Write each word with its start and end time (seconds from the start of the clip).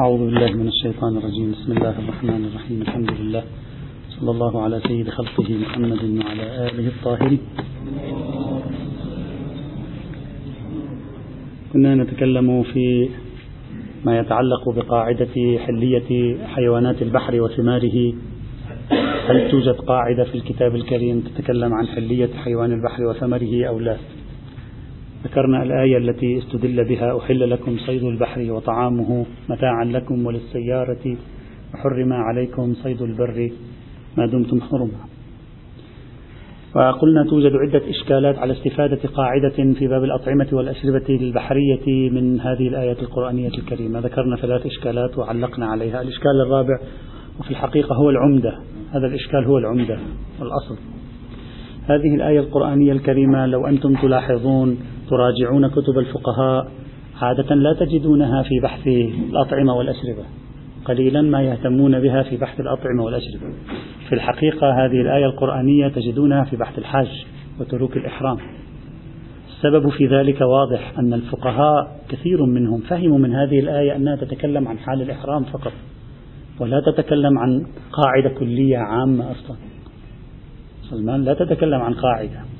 أعوذ 0.00 0.18
بالله 0.18 0.52
من 0.52 0.68
الشيطان 0.68 1.16
الرجيم. 1.16 1.52
بسم 1.52 1.72
الله 1.72 1.94
الرحمن 1.98 2.44
الرحيم. 2.44 2.82
الحمد 2.82 3.10
لله. 3.10 3.44
صلى 4.08 4.30
الله 4.30 4.62
على 4.62 4.80
سيد 4.88 5.10
خلقه 5.10 5.48
محمد 5.62 6.02
وعلى 6.24 6.42
آله 6.42 6.86
الطاهرين. 6.88 7.38
كنا 11.72 11.94
نتكلم 11.94 12.62
في 12.62 13.08
ما 14.04 14.18
يتعلق 14.18 14.68
بقاعدة 14.68 15.58
حلية 15.58 16.36
حيوانات 16.46 17.02
البحر 17.02 17.40
وثماره. 17.40 18.12
هل 19.28 19.50
توجد 19.50 19.74
قاعدة 19.74 20.24
في 20.24 20.34
الكتاب 20.34 20.74
الكريم 20.74 21.20
تتكلم 21.20 21.74
عن 21.74 21.86
حلية 21.86 22.30
حيوان 22.44 22.72
البحر 22.72 23.04
وثمره 23.04 23.64
أو 23.68 23.78
لا؟ 23.78 23.96
ذكرنا 25.24 25.62
الآية 25.62 25.96
التي 25.96 26.38
استدل 26.38 26.84
بها 26.84 27.18
أحل 27.18 27.50
لكم 27.50 27.76
صيد 27.76 28.04
البحر 28.04 28.52
وطعامه 28.52 29.26
متاعا 29.48 29.84
لكم 29.84 30.26
وللسيارة 30.26 31.16
وحرم 31.74 32.12
عليكم 32.12 32.74
صيد 32.74 33.02
البر. 33.02 33.50
ما 34.18 34.26
دمتم 34.26 34.60
حرما 34.60 34.98
وقلنا 36.76 37.24
توجد 37.30 37.52
عدة 37.54 37.82
إشكالات 37.90 38.38
على 38.38 38.52
استفادة 38.52 39.08
قاعدة 39.14 39.74
في 39.78 39.88
باب 39.88 40.04
الأطعمة 40.04 40.48
والأشربة 40.52 41.04
البحرية 41.08 42.10
من 42.10 42.40
هذه 42.40 42.68
الآية 42.68 42.96
القرآنية 43.02 43.48
الكريمة. 43.48 44.00
ذكرنا 44.00 44.36
ثلاث 44.36 44.66
إشكالات 44.66 45.18
وعلقنا 45.18 45.66
عليها. 45.66 46.02
الإشكال 46.02 46.40
الرابع 46.46 46.78
وفي 47.40 47.50
الحقيقة 47.50 47.94
هو 47.94 48.10
العمدة. 48.10 48.58
هذا 48.90 49.06
الإشكال 49.06 49.44
هو 49.44 49.58
العمدة 49.58 49.98
والأصل 50.40 50.78
هذه 51.84 52.14
الآية 52.14 52.40
القرآنية 52.40 52.92
الكريمة 52.92 53.46
لو 53.46 53.66
أنتم 53.66 53.94
تلاحظون 53.94 54.78
تراجعون 55.12 55.68
كتب 55.68 55.98
الفقهاء 55.98 56.68
عادة 57.22 57.54
لا 57.54 57.72
تجدونها 57.72 58.42
في 58.42 58.60
بحث 58.62 58.86
الأطعمة 59.30 59.74
والأشربة 59.74 60.24
قليلا 60.84 61.22
ما 61.22 61.42
يهتمون 61.42 62.00
بها 62.00 62.22
في 62.22 62.36
بحث 62.36 62.60
الأطعمة 62.60 63.04
والأشربة. 63.04 63.54
في 64.08 64.14
الحقيقة 64.14 64.84
هذه 64.84 65.00
الآية 65.00 65.26
القرآنية 65.26 65.88
تجدونها 65.88 66.44
في 66.44 66.56
بحث 66.56 66.78
الحج 66.78 67.24
وتروك 67.60 67.96
الإحرام. 67.96 68.38
السبب 69.48 69.88
في 69.88 70.06
ذلك 70.06 70.40
واضح 70.40 70.98
أن 70.98 71.12
الفقهاء 71.12 72.00
كثير 72.08 72.44
منهم 72.44 72.80
فهموا 72.80 73.18
من 73.18 73.34
هذه 73.34 73.58
الآية 73.60 73.96
أنها 73.96 74.16
تتكلم 74.16 74.68
عن 74.68 74.78
حال 74.78 75.02
الإحرام 75.02 75.44
فقط 75.44 75.72
ولا 76.60 76.80
تتكلم 76.80 77.38
عن 77.38 77.66
قاعدة 77.92 78.38
كلية 78.38 78.78
عامة 78.78 79.30
أصلا. 79.30 79.56
سلمان 80.90 81.24
لا 81.24 81.34
تتكلم 81.34 81.80
عن 81.80 81.94
قاعدة. 81.94 82.51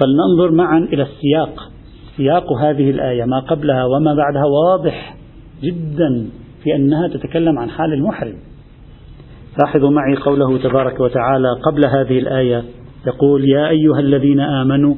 فلننظر 0.00 0.50
معا 0.50 0.78
إلى 0.78 1.02
السياق. 1.02 1.70
سياق 2.16 2.52
هذه 2.52 2.90
الآية 2.90 3.24
ما 3.24 3.40
قبلها 3.40 3.84
وما 3.84 4.14
بعدها 4.14 4.44
واضح 4.44 5.16
جدا 5.62 6.26
في 6.62 6.74
أنها 6.76 7.08
تتكلم 7.08 7.58
عن 7.58 7.70
حال 7.70 7.92
المحرم. 7.92 8.34
لاحظوا 9.58 9.90
معي 9.90 10.16
قوله 10.16 10.58
تبارك 10.58 11.00
وتعالى 11.00 11.48
قبل 11.62 11.86
هذه 11.86 12.18
الآية 12.18 12.64
يقول 13.06 13.48
يا 13.48 13.68
أيها 13.68 14.00
الذين 14.00 14.40
آمنوا 14.40 14.94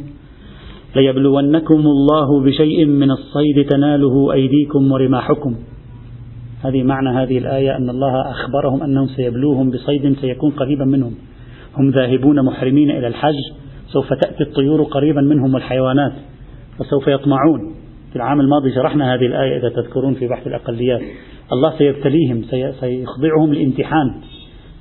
ليبلونكم 0.97 1.75
الله 1.75 2.41
بشيء 2.41 2.85
من 2.85 3.11
الصيد 3.11 3.69
تناله 3.69 4.33
أيديكم 4.33 4.93
ورماحكم. 4.93 5.57
هذه 6.65 6.83
معنى 6.83 7.09
هذه 7.09 7.39
الآية 7.39 7.77
أن 7.77 7.91
الله 7.91 8.31
أخبرهم 8.31 8.83
أنهم 8.83 9.07
سيبلوهم 9.07 9.71
بصيد 9.71 10.17
سيكون 10.21 10.51
قريبا 10.51 10.85
منهم. 10.85 11.15
هم 11.77 11.91
ذاهبون 11.91 12.45
محرمين 12.45 12.91
إلى 12.91 13.07
الحج 13.07 13.35
سوف 13.93 14.13
تأتي 14.13 14.43
الطيور 14.43 14.83
قريبا 14.83 15.21
منهم 15.21 15.55
والحيوانات 15.55 16.13
وسوف 16.81 17.09
يطمعون. 17.09 17.75
في 18.11 18.17
العام 18.17 18.41
الماضي 18.41 18.75
شرحنا 18.75 19.15
هذه 19.15 19.27
الآية 19.27 19.59
إذا 19.59 19.69
تذكرون 19.69 20.15
في 20.15 20.29
بحث 20.29 20.47
الأقليات. 20.47 21.01
الله 21.53 21.79
سيبتليهم 21.79 22.43
سيخضعهم 22.81 23.53
الامتحان 23.53 24.15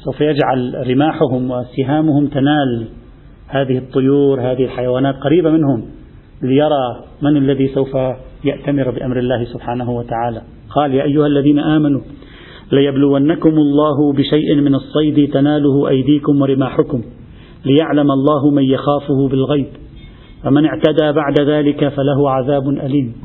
سوف 0.03 0.21
يجعل 0.21 0.87
رماحهم 0.87 1.51
وسهامهم 1.51 2.27
تنال 2.27 2.87
هذه 3.47 3.77
الطيور 3.77 4.41
هذه 4.41 4.63
الحيوانات 4.65 5.15
قريبة 5.15 5.49
منهم 5.49 5.85
ليرى 6.41 7.03
من 7.21 7.37
الذي 7.37 7.67
سوف 7.67 7.97
يأتمر 8.43 8.91
بأمر 8.91 9.19
الله 9.19 9.43
سبحانه 9.43 9.91
وتعالى. 9.91 10.41
قال 10.75 10.93
يا 10.93 11.03
أيها 11.03 11.27
الذين 11.27 11.59
آمنوا 11.59 12.01
ليبلونكم 12.71 13.49
الله 13.49 14.13
بشيء 14.13 14.55
من 14.55 14.75
الصيد 14.75 15.33
تناله 15.33 15.89
أيديكم 15.89 16.41
ورماحكم. 16.41 17.01
ليعلم 17.65 18.11
الله 18.11 18.51
من 18.51 18.63
يخافه 18.63 19.27
بالغيب 19.27 19.67
فمن 20.43 20.65
اعتدى 20.65 21.11
بعد 21.11 21.41
ذلك 21.41 21.87
فله 21.87 22.31
عذاب 22.31 22.69
أليم. 22.69 23.15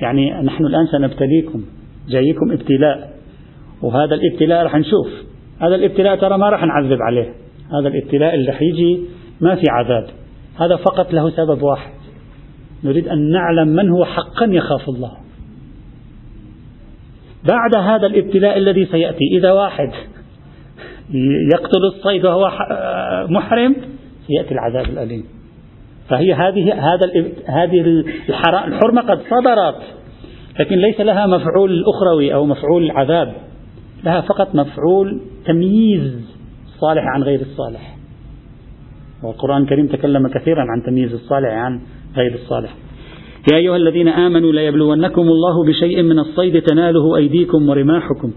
يعني 0.00 0.42
نحن 0.42 0.66
الآن 0.66 0.86
سنبتليكم 0.86 1.64
جايكم 2.08 2.52
ابتلاء 2.52 3.14
وهذا 3.82 4.14
الابتلاء 4.14 4.64
رح 4.64 4.76
نشوف. 4.76 5.08
هذا 5.60 5.74
الابتلاء 5.74 6.16
ترى 6.16 6.38
ما 6.38 6.50
رح 6.50 6.64
نعذب 6.64 6.98
عليه. 7.02 7.34
هذا 7.72 7.88
الابتلاء 7.88 8.34
اللي 8.34 8.50
رح 8.50 8.62
يجي 8.62 9.00
ما 9.40 9.54
في 9.54 9.64
عذاب. 9.70 10.06
هذا 10.60 10.76
فقط 10.76 11.12
له 11.12 11.30
سبب 11.30 11.62
واحد. 11.62 11.92
نريد 12.84 13.08
أن 13.08 13.30
نعلم 13.30 13.68
من 13.68 13.90
هو 13.90 14.04
حقا 14.04 14.46
يخاف 14.46 14.88
الله. 14.88 15.12
بعد 17.44 17.76
هذا 17.76 18.06
الابتلاء 18.06 18.58
الذي 18.58 18.86
سيأتي 18.86 19.24
إذا 19.38 19.52
واحد 19.52 19.90
يقتل 21.54 21.84
الصيد 21.96 22.26
وهو 22.26 22.50
محرم 23.28 23.76
سيأتي 24.26 24.54
العذاب 24.54 24.84
الأليم. 24.84 25.24
فهي 26.08 26.34
هذه 26.34 26.74
هذا 26.74 27.32
هذه 27.46 28.04
الحرمة 28.68 29.02
قد 29.02 29.20
صدرت 29.20 29.82
لكن 30.60 30.76
ليس 30.76 31.00
لها 31.00 31.26
مفعول 31.26 31.84
أخروي 31.94 32.34
أو 32.34 32.46
مفعول 32.46 32.90
عذاب. 32.90 33.34
لها 34.04 34.20
فقط 34.20 34.54
مفعول 34.54 35.20
تمييز 35.46 36.34
الصالح 36.66 37.02
عن 37.14 37.22
غير 37.22 37.40
الصالح. 37.40 37.96
والقرآن 39.22 39.62
الكريم 39.62 39.86
تكلم 39.86 40.28
كثيرا 40.28 40.60
عن 40.60 40.82
تمييز 40.86 41.12
الصالح 41.12 41.48
عن 41.48 41.80
غير 42.16 42.34
الصالح. 42.34 42.74
يا 43.52 43.56
أيها 43.56 43.76
الذين 43.76 44.08
آمنوا 44.08 44.52
ليبلونكم 44.52 45.22
الله 45.22 45.64
بشيء 45.66 46.02
من 46.02 46.18
الصيد 46.18 46.62
تناله 46.62 47.16
أيديكم 47.16 47.68
ورماحكم. 47.68 48.32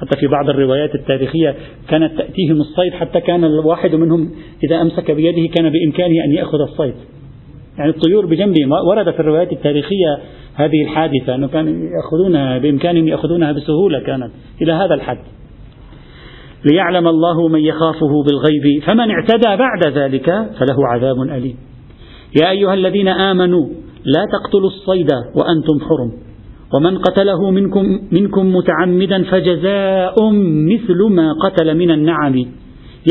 حتى 0.00 0.16
في 0.16 0.26
بعض 0.26 0.48
الروايات 0.48 0.94
التاريخية 0.94 1.54
كانت 1.88 2.18
تأتيهم 2.18 2.60
الصيد 2.60 2.92
حتى 2.92 3.20
كان 3.20 3.44
الواحد 3.44 3.94
منهم 3.94 4.30
إذا 4.64 4.82
أمسك 4.82 5.10
بيده 5.10 5.54
كان 5.54 5.72
بإمكانه 5.72 6.24
أن 6.24 6.32
يأخذ 6.32 6.60
الصيد. 6.60 6.94
يعني 7.78 7.90
الطيور 7.90 8.26
بجنبه 8.26 8.66
ورد 8.88 9.10
في 9.10 9.20
الروايات 9.20 9.52
التاريخية 9.52 10.18
هذه 10.54 10.82
الحادثة 10.82 11.34
أنه 11.34 11.48
كانوا 11.48 11.72
يأخذونها 11.72 12.58
بإمكانهم 12.58 13.08
يأخذونها 13.08 13.52
بسهولة 13.52 14.00
كانت 14.00 14.30
إلى 14.62 14.72
هذا 14.72 14.94
الحد. 14.94 15.18
ليعلم 16.64 17.08
الله 17.08 17.48
من 17.48 17.60
يخافه 17.60 18.22
بالغيب 18.26 18.82
فمن 18.82 19.10
اعتدى 19.10 19.56
بعد 19.56 19.86
ذلك 19.86 20.26
فله 20.30 20.88
عذاب 20.92 21.16
أليم. 21.22 21.56
يا 22.42 22.50
أيها 22.50 22.74
الذين 22.74 23.08
آمنوا 23.08 23.66
لا 24.04 24.24
تقتلوا 24.32 24.68
الصيد 24.68 25.10
وأنتم 25.12 25.86
حرم. 25.88 26.27
ومن 26.74 26.98
قتله 26.98 27.50
منكم, 27.50 28.00
منكم 28.12 28.56
متعمدا 28.56 29.22
فجزاء 29.22 30.14
مثل 30.72 31.02
ما 31.10 31.32
قتل 31.32 31.76
من 31.76 31.90
النعم. 31.90 32.44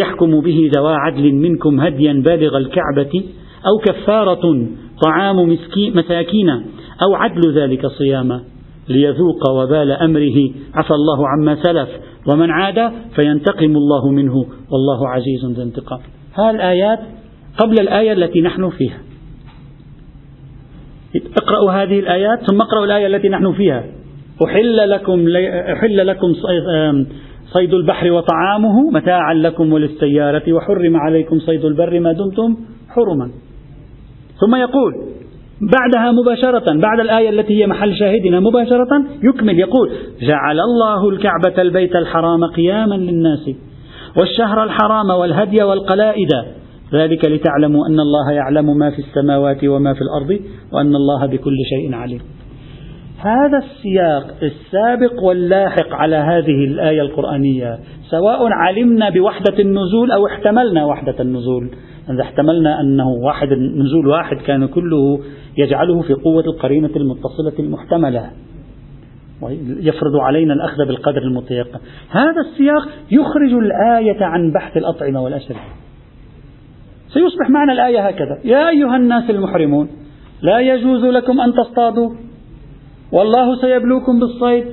يحكم 0.02 0.40
به 0.40 0.72
ذوى 0.76 0.94
عدل 0.94 1.34
منكم 1.34 1.80
هديا 1.80 2.14
بالغ 2.26 2.58
الكعبة 2.58 3.24
أو 3.68 3.78
كفارة 3.86 4.68
طعام 5.06 5.58
مساكين 5.96 6.50
أو 7.04 7.16
عدل 7.16 7.54
ذلك 7.54 7.88
صياما. 7.88 8.42
ليذوق 8.90 9.50
وبال 9.52 9.92
أمره. 9.92 10.50
عفى 10.74 10.92
الله 10.94 11.28
عما 11.28 11.64
سلف. 11.64 11.90
ومن 12.28 12.52
عاد 12.52 12.92
فينتقم 13.16 13.76
الله 13.76 14.12
منه. 14.12 14.36
والله 14.72 15.10
عزيز 15.10 15.46
ذو 15.46 15.64
انتقام. 15.64 16.00
هذه 16.34 16.50
الآيات 16.50 17.00
قبل 17.58 17.76
الآية 17.80 18.14
التي 18.14 18.42
نحن 18.42 18.70
فيها. 18.70 18.98
اقرأوا 21.16 21.72
هذه 21.72 22.00
الآيات 22.00 22.40
ثم 22.52 22.62
اقرأوا 22.62 22.86
الآية 22.86 23.08
التي 23.08 23.30
نحن 23.30 23.54
فيها. 23.54 23.84
أحل 24.46 24.90
لكم 24.90 25.26
أحل 25.74 26.08
لكم 26.08 26.34
صيد 27.54 27.74
البحر 27.74 28.12
وطعامه 28.12 28.92
متاعا 28.92 29.34
لكم 29.34 29.74
وللسيارة 29.74 30.54
وحرم 30.54 30.98
عليكم 30.98 31.40
صيد 31.40 31.66
البر 31.66 32.00
ما 32.00 32.14
دمتم 32.14 32.58
حرما. 32.90 33.32
ثم 34.40 34.56
يقول 34.56 34.94
بعدها 35.62 36.12
مباشرة 36.12 36.80
بعد 36.80 37.00
الآية 37.00 37.30
التي 37.30 37.62
هي 37.64 37.68
محل 37.68 37.96
شاهدنا 37.96 38.40
مباشرة 38.40 39.04
يكمل 39.24 39.60
يقول 39.60 39.92
جعل 40.22 40.60
الله 40.60 41.10
الكعبة 41.10 41.62
البيت 41.62 41.96
الحرام 41.96 42.44
قياما 42.56 42.96
للناس 42.96 43.50
والشهر 44.18 44.64
الحرام 44.64 45.10
والهدي 45.10 45.64
والقلائد 45.64 46.30
ذلك 46.94 47.26
لتعلموا 47.26 47.88
أن 47.88 48.00
الله 48.00 48.32
يعلم 48.32 48.78
ما 48.78 48.90
في 48.90 49.00
السماوات 49.00 49.64
وما 49.64 49.94
في 49.94 50.02
الأرض 50.02 50.40
وأن 50.72 50.96
الله 50.96 51.26
بكل 51.26 51.58
شيء 51.70 51.96
عليم. 51.96 52.22
هذا 53.20 53.58
السياق 53.58 54.36
السابق 54.44 55.24
واللاحق 55.24 55.94
على 55.94 56.16
هذه 56.16 56.64
الآية 56.64 57.02
القرآنية 57.02 57.80
سواء 58.10 58.48
علمنا 58.52 59.10
بوحدة 59.10 59.60
النزول 59.60 60.12
أو 60.12 60.28
احتملنا 60.28 60.86
وحدة 60.86 61.16
النزول. 61.20 61.70
إذا 62.10 62.22
احتملنا 62.22 62.82
أنه 62.82 63.10
واحد 63.10 63.52
النزول 63.52 64.08
واحد 64.08 64.38
كان 64.38 64.66
كله 64.66 65.20
يجعله 65.58 66.02
في 66.02 66.14
قوة 66.14 66.44
القرينة 66.46 66.92
المتصلة 66.96 67.54
المحتملة. 67.60 68.32
ويفرض 69.42 70.16
علينا 70.16 70.54
الأخذ 70.54 70.86
بالقدر 70.88 71.22
المتيقن 71.22 71.80
هذا 72.10 72.42
السياق 72.52 72.88
يخرج 73.12 73.54
الآية 73.54 74.24
عن 74.24 74.52
بحث 74.52 74.78
الأطعمة 74.78 75.24
والأشربة 75.24 75.60
سيصبح 77.08 77.50
معنى 77.50 77.72
الآية 77.72 78.08
هكذا. 78.08 78.40
يا 78.44 78.70
أيها 78.70 78.96
الناس 78.96 79.30
المحرمون 79.30 79.90
لا 80.42 80.60
يجوز 80.60 81.06
لكم 81.06 81.42
أن 81.42 81.54
تصطادوا. 81.54 82.10
والله 83.12 83.62
سيبلوكم 83.62 84.20
بالصيد. 84.20 84.66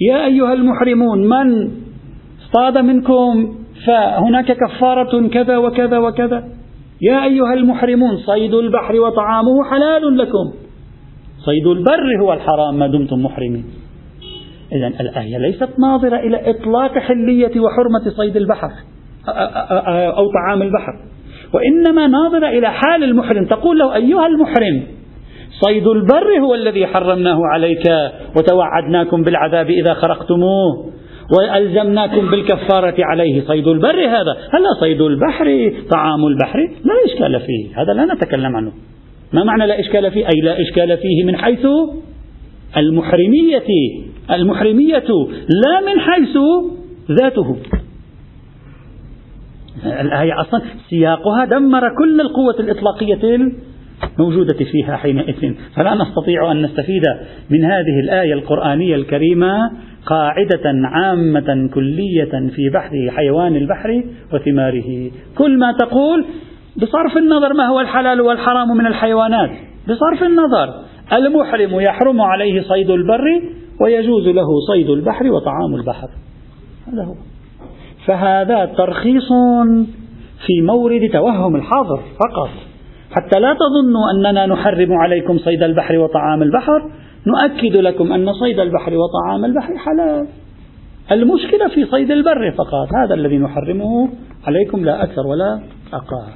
يا 0.00 0.26
أيها 0.26 0.52
المحرمون 0.52 1.28
من 1.28 1.70
اصطاد 2.42 2.78
منكم 2.78 3.54
فهناك 3.86 4.56
كفارة 4.56 5.28
كذا 5.28 5.56
وكذا 5.56 5.98
وكذا. 5.98 6.48
يا 7.02 7.24
أيها 7.24 7.54
المحرمون 7.54 8.16
صيد 8.16 8.54
البحر 8.54 9.00
وطعامه 9.00 9.64
حلال 9.70 10.18
لكم. 10.18 10.52
صيد 11.44 11.66
البر 11.66 12.22
هو 12.22 12.32
الحرام 12.32 12.78
ما 12.78 12.86
دمتم 12.86 13.22
محرمين. 13.22 13.64
إذا 14.72 14.86
الآية 15.00 15.38
ليست 15.38 15.68
ناظرة 15.78 16.16
إلى 16.16 16.50
إطلاق 16.50 16.98
حلية 16.98 17.60
وحرمة 17.60 18.10
صيد 18.16 18.36
البحر. 18.36 18.70
أو 20.16 20.30
طعام 20.30 20.62
البحر. 20.62 20.92
وإنما 21.52 22.06
ناظرة 22.06 22.48
إلى 22.48 22.70
حال 22.70 23.04
المحرم. 23.04 23.46
تقول 23.46 23.78
له 23.78 23.94
أيها 23.94 24.26
المحرم 24.26 24.82
صيد 25.60 25.86
البر 25.86 26.38
هو 26.40 26.54
الذي 26.54 26.86
حرمناه 26.86 27.38
عليك 27.54 27.82
وتوعدناكم 28.36 29.22
بالعذاب 29.22 29.70
إذا 29.70 29.94
خرقتموه 29.94 30.90
وألزمناكم 31.38 32.30
بالكفارة 32.30 32.94
عليه. 32.98 33.40
صيد 33.40 33.68
البر 33.68 34.06
هذا. 34.08 34.36
هلا 34.52 34.80
صيد 34.80 35.00
البحر؟ 35.00 35.72
طعام 35.90 36.26
البحر؟ 36.26 36.58
لا 36.58 36.94
إشكال 37.04 37.40
فيه. 37.40 37.82
هذا 37.82 37.92
لا 37.92 38.14
نتكلم 38.14 38.56
عنه. 38.56 38.72
ما 39.32 39.44
معنى 39.44 39.66
لا 39.66 39.80
إشكال 39.80 40.10
فيه؟ 40.10 40.26
أي 40.26 40.40
لا 40.42 40.60
إشكال 40.60 40.96
فيه 40.98 41.24
من 41.24 41.36
حيث 41.36 41.66
المحرمية. 42.76 43.68
المحرمية 44.30 45.08
لا 45.48 45.80
من 45.86 46.00
حيث 46.00 46.36
ذاته. 47.10 47.56
الآية 49.84 50.40
أصلا 50.40 50.62
سياقها 50.90 51.44
دمر 51.44 51.80
كل 51.98 52.20
القوة 52.20 52.54
الإطلاقية 52.60 53.52
الموجودة 54.18 54.64
فيها 54.72 54.96
حينئذ. 54.96 55.54
فلا 55.76 55.94
نستطيع 55.94 56.52
أن 56.52 56.62
نستفيد 56.62 57.02
من 57.50 57.64
هذه 57.64 58.00
الآية 58.04 58.34
القرآنية 58.34 58.94
الكريمة 58.94 59.70
قاعدة 60.06 60.62
عامة 60.84 61.70
كلية 61.74 62.50
في 62.54 62.70
بحث 62.74 62.92
حيوان 63.08 63.56
البحر 63.56 64.04
وثماره. 64.32 65.10
كل 65.38 65.58
ما 65.58 65.72
تقول 65.72 66.24
بصرف 66.76 67.16
النظر 67.16 67.52
ما 67.52 67.66
هو 67.66 67.80
الحلال 67.80 68.20
والحرام 68.20 68.68
من 68.68 68.86
الحيوانات. 68.86 69.50
بصرف 69.88 70.22
النظر. 70.22 70.74
المحرم 71.12 71.80
يحرم 71.80 72.20
عليه 72.20 72.62
صيد 72.62 72.90
البر 72.90 73.42
ويجوز 73.80 74.28
له 74.28 74.46
صيد 74.72 74.90
البحر 74.90 75.26
وطعام 75.32 75.74
البحر. 75.74 76.08
هذا 76.92 77.04
هو. 77.04 77.33
فهذا 78.06 78.64
ترخيص 78.64 79.28
في 80.46 80.62
مورد 80.62 81.10
توهم 81.12 81.56
الحاضر 81.56 81.96
فقط. 81.96 82.50
حتى 83.10 83.40
لا 83.40 83.54
تظنوا 83.54 84.10
أننا 84.14 84.46
نحرم 84.46 84.92
عليكم 84.92 85.38
صيد 85.38 85.62
البحر 85.62 85.98
وطعام 85.98 86.42
البحر 86.42 86.90
نؤكد 87.26 87.76
لكم 87.76 88.12
أن 88.12 88.32
صيد 88.32 88.60
البحر 88.60 88.92
وطعام 88.94 89.44
البحر 89.44 89.76
حلال. 89.76 90.26
المشكلة 91.12 91.68
في 91.68 91.84
صيد 91.84 92.10
البر 92.10 92.50
فقط. 92.50 92.88
هذا 93.04 93.14
الذي 93.14 93.38
نحرمه 93.38 94.08
عليكم 94.46 94.84
لا 94.84 95.02
أكثر 95.02 95.26
ولا 95.26 95.60
أقل. 95.92 96.32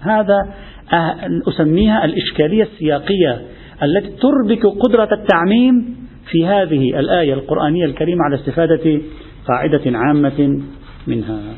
هذا 0.00 0.36
أسميها 1.48 2.04
الإشكالية 2.04 2.62
السياقية 2.62 3.40
التي 3.82 4.10
تربك 4.16 4.66
قدرة 4.66 5.08
التعميم 5.12 5.96
في 6.30 6.46
هذه 6.46 6.98
الآية 6.98 7.34
القرآنية 7.34 7.84
الكريمة 7.84 8.24
على 8.24 8.34
استفادة 8.34 9.00
قاعدة 9.48 9.98
عامة 9.98 10.62
منها. 11.06 11.54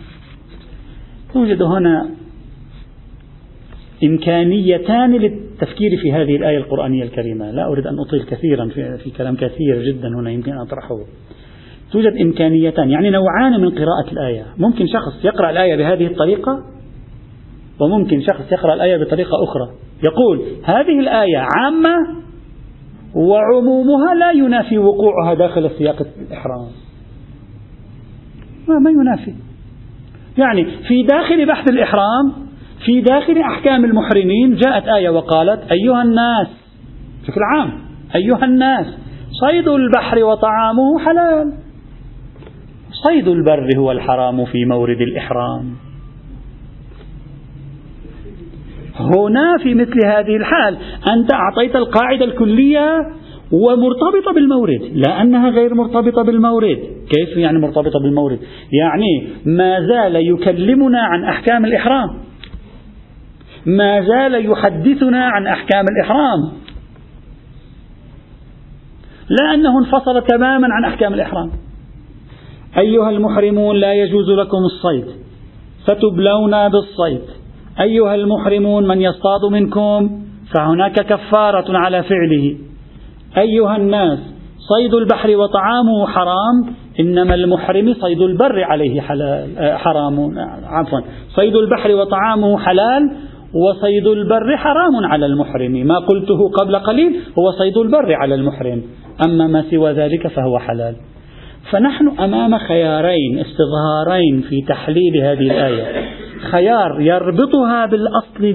توجد 1.34 1.62
هنا 1.62 2.08
إمكانيتان 4.04 5.10
للتفكير 5.10 5.90
في 6.02 6.12
هذه 6.12 6.36
الآية 6.36 6.56
القرآنية 6.58 7.02
الكريمة. 7.02 7.50
لا 7.50 7.66
أريد 7.66 7.86
أن 7.86 7.94
أطيل 7.98 8.22
كثيرا 8.22 8.68
في, 8.68 8.98
في 8.98 9.10
كلام 9.10 9.36
كثير 9.36 9.82
جدا 9.82 10.08
هنا 10.08 10.30
يمكن 10.30 10.52
أن 10.52 10.58
أطرحه. 10.58 10.98
توجد 11.92 12.12
إمكانيتان 12.20 12.90
يعني 12.90 13.10
نوعان 13.10 13.60
من 13.60 13.70
قراءة 13.70 14.12
الآية. 14.12 14.46
ممكن 14.58 14.86
شخص 14.86 15.24
يقرأ 15.24 15.50
الآية 15.50 15.76
بهذه 15.76 16.06
الطريقة 16.06 16.64
وممكن 17.80 18.20
شخص 18.20 18.52
يقرأ 18.52 18.74
الآية 18.74 18.96
بطريقة 18.96 19.44
أخرى. 19.44 19.68
يقول 20.04 20.42
هذه 20.64 21.00
الآية 21.00 21.38
عامة 21.38 21.96
وعمومها 23.14 24.14
لا 24.14 24.30
ينافي 24.32 24.78
وقوعها 24.78 25.34
داخل 25.34 25.70
سياق 25.78 26.06
الإحرام. 26.20 26.85
ما, 28.68 28.78
ما 28.78 28.90
ينافي. 28.90 29.34
يعني 30.38 30.64
في 30.88 31.02
داخل 31.02 31.46
بحث 31.46 31.70
الإحرام 31.70 32.32
في 32.84 33.00
داخل 33.00 33.38
أحكام 33.38 33.84
المحرمين 33.84 34.56
جاءت 34.56 34.88
آية 34.88 35.10
وقالت 35.10 35.72
أيها 35.72 36.02
الناس 36.02 36.48
بشكل 37.22 37.40
عام 37.42 37.70
أيها 38.14 38.44
الناس 38.44 38.86
صيد 39.40 39.68
البحر 39.68 40.24
وطعامه 40.24 40.98
حلال. 40.98 41.52
صيد 43.06 43.28
البر 43.28 43.68
هو 43.76 43.92
الحرام 43.92 44.44
في 44.44 44.64
مورد 44.64 45.00
الإحرام. 45.00 45.74
هنا 49.00 49.58
في 49.62 49.74
مثل 49.74 50.06
هذه 50.06 50.36
الحال 50.36 50.78
أنت 51.12 51.32
أعطيت 51.32 51.76
القاعدة 51.76 52.24
الكلية 52.24 53.06
ومرتبطة 53.52 54.32
بالمورد 54.34 54.90
لا 54.94 55.22
أنها 55.22 55.50
غير 55.50 55.74
مرتبطة 55.74 56.22
بالمورد. 56.22 56.78
كيف 57.10 57.36
يعني 57.36 57.58
مرتبطة 57.58 58.00
بالمورد؟ 58.00 58.38
يعني 58.72 59.28
ما 59.44 59.80
زال 59.80 60.16
يكلمنا 60.16 61.00
عن 61.00 61.24
أحكام 61.24 61.64
الإحرام. 61.64 62.08
ما 63.66 64.02
زال 64.02 64.50
يحدثنا 64.50 65.24
عن 65.24 65.46
أحكام 65.46 65.84
الإحرام. 65.88 66.52
لا 69.28 69.54
أنه 69.54 69.78
انفصل 69.78 70.22
تماما 70.22 70.68
عن 70.70 70.84
أحكام 70.84 71.14
الإحرام. 71.14 71.50
أيها 72.78 73.10
المحرمون 73.10 73.76
لا 73.76 73.94
يجوز 73.94 74.30
لكم 74.30 74.58
الصيد 74.58 75.06
فتبلون 75.86 76.68
بالصيد. 76.68 77.22
أيها 77.80 78.14
المحرمون 78.14 78.88
من 78.88 79.00
يصطاد 79.00 79.52
منكم 79.52 80.22
فهناك 80.54 80.92
كفارة 80.92 81.78
على 81.78 82.02
فعله. 82.02 82.56
أيها 83.38 83.76
الناس 83.76 84.18
صيد 84.68 84.94
البحر 84.94 85.36
وطعامه 85.36 86.06
حرام 86.06 86.74
إنما 87.00 87.34
المحرم 87.34 87.94
صيد 87.94 88.20
البر 88.20 88.64
عليه 88.64 89.00
حلال 89.00 89.58
آه، 89.58 89.76
حرام 89.76 90.38
عفوا. 90.64 91.00
صيد 91.28 91.56
البحر 91.56 91.94
وطعامه 91.94 92.58
حلال 92.58 93.10
وصيد 93.54 94.06
البر 94.06 94.56
حرام 94.56 95.04
على 95.04 95.26
المحرم. 95.26 95.72
ما 95.72 95.98
قلته 95.98 96.48
قبل 96.48 96.76
قليل 96.76 97.16
هو 97.38 97.50
صيد 97.50 97.76
البر 97.76 98.14
على 98.14 98.34
المحرم. 98.34 98.82
أما 99.28 99.46
ما 99.46 99.64
سوى 99.70 99.92
ذلك 99.92 100.26
فهو 100.26 100.58
حلال. 100.58 100.94
فنحن 101.70 102.08
أمام 102.08 102.58
خيارين 102.58 103.38
استظهارين 103.38 104.40
في 104.48 104.62
تحليل 104.68 105.16
هذه 105.22 105.40
الآية. 105.40 106.04
خيار 106.50 107.00
يربطها 107.00 107.86
بالأصل 107.86 108.52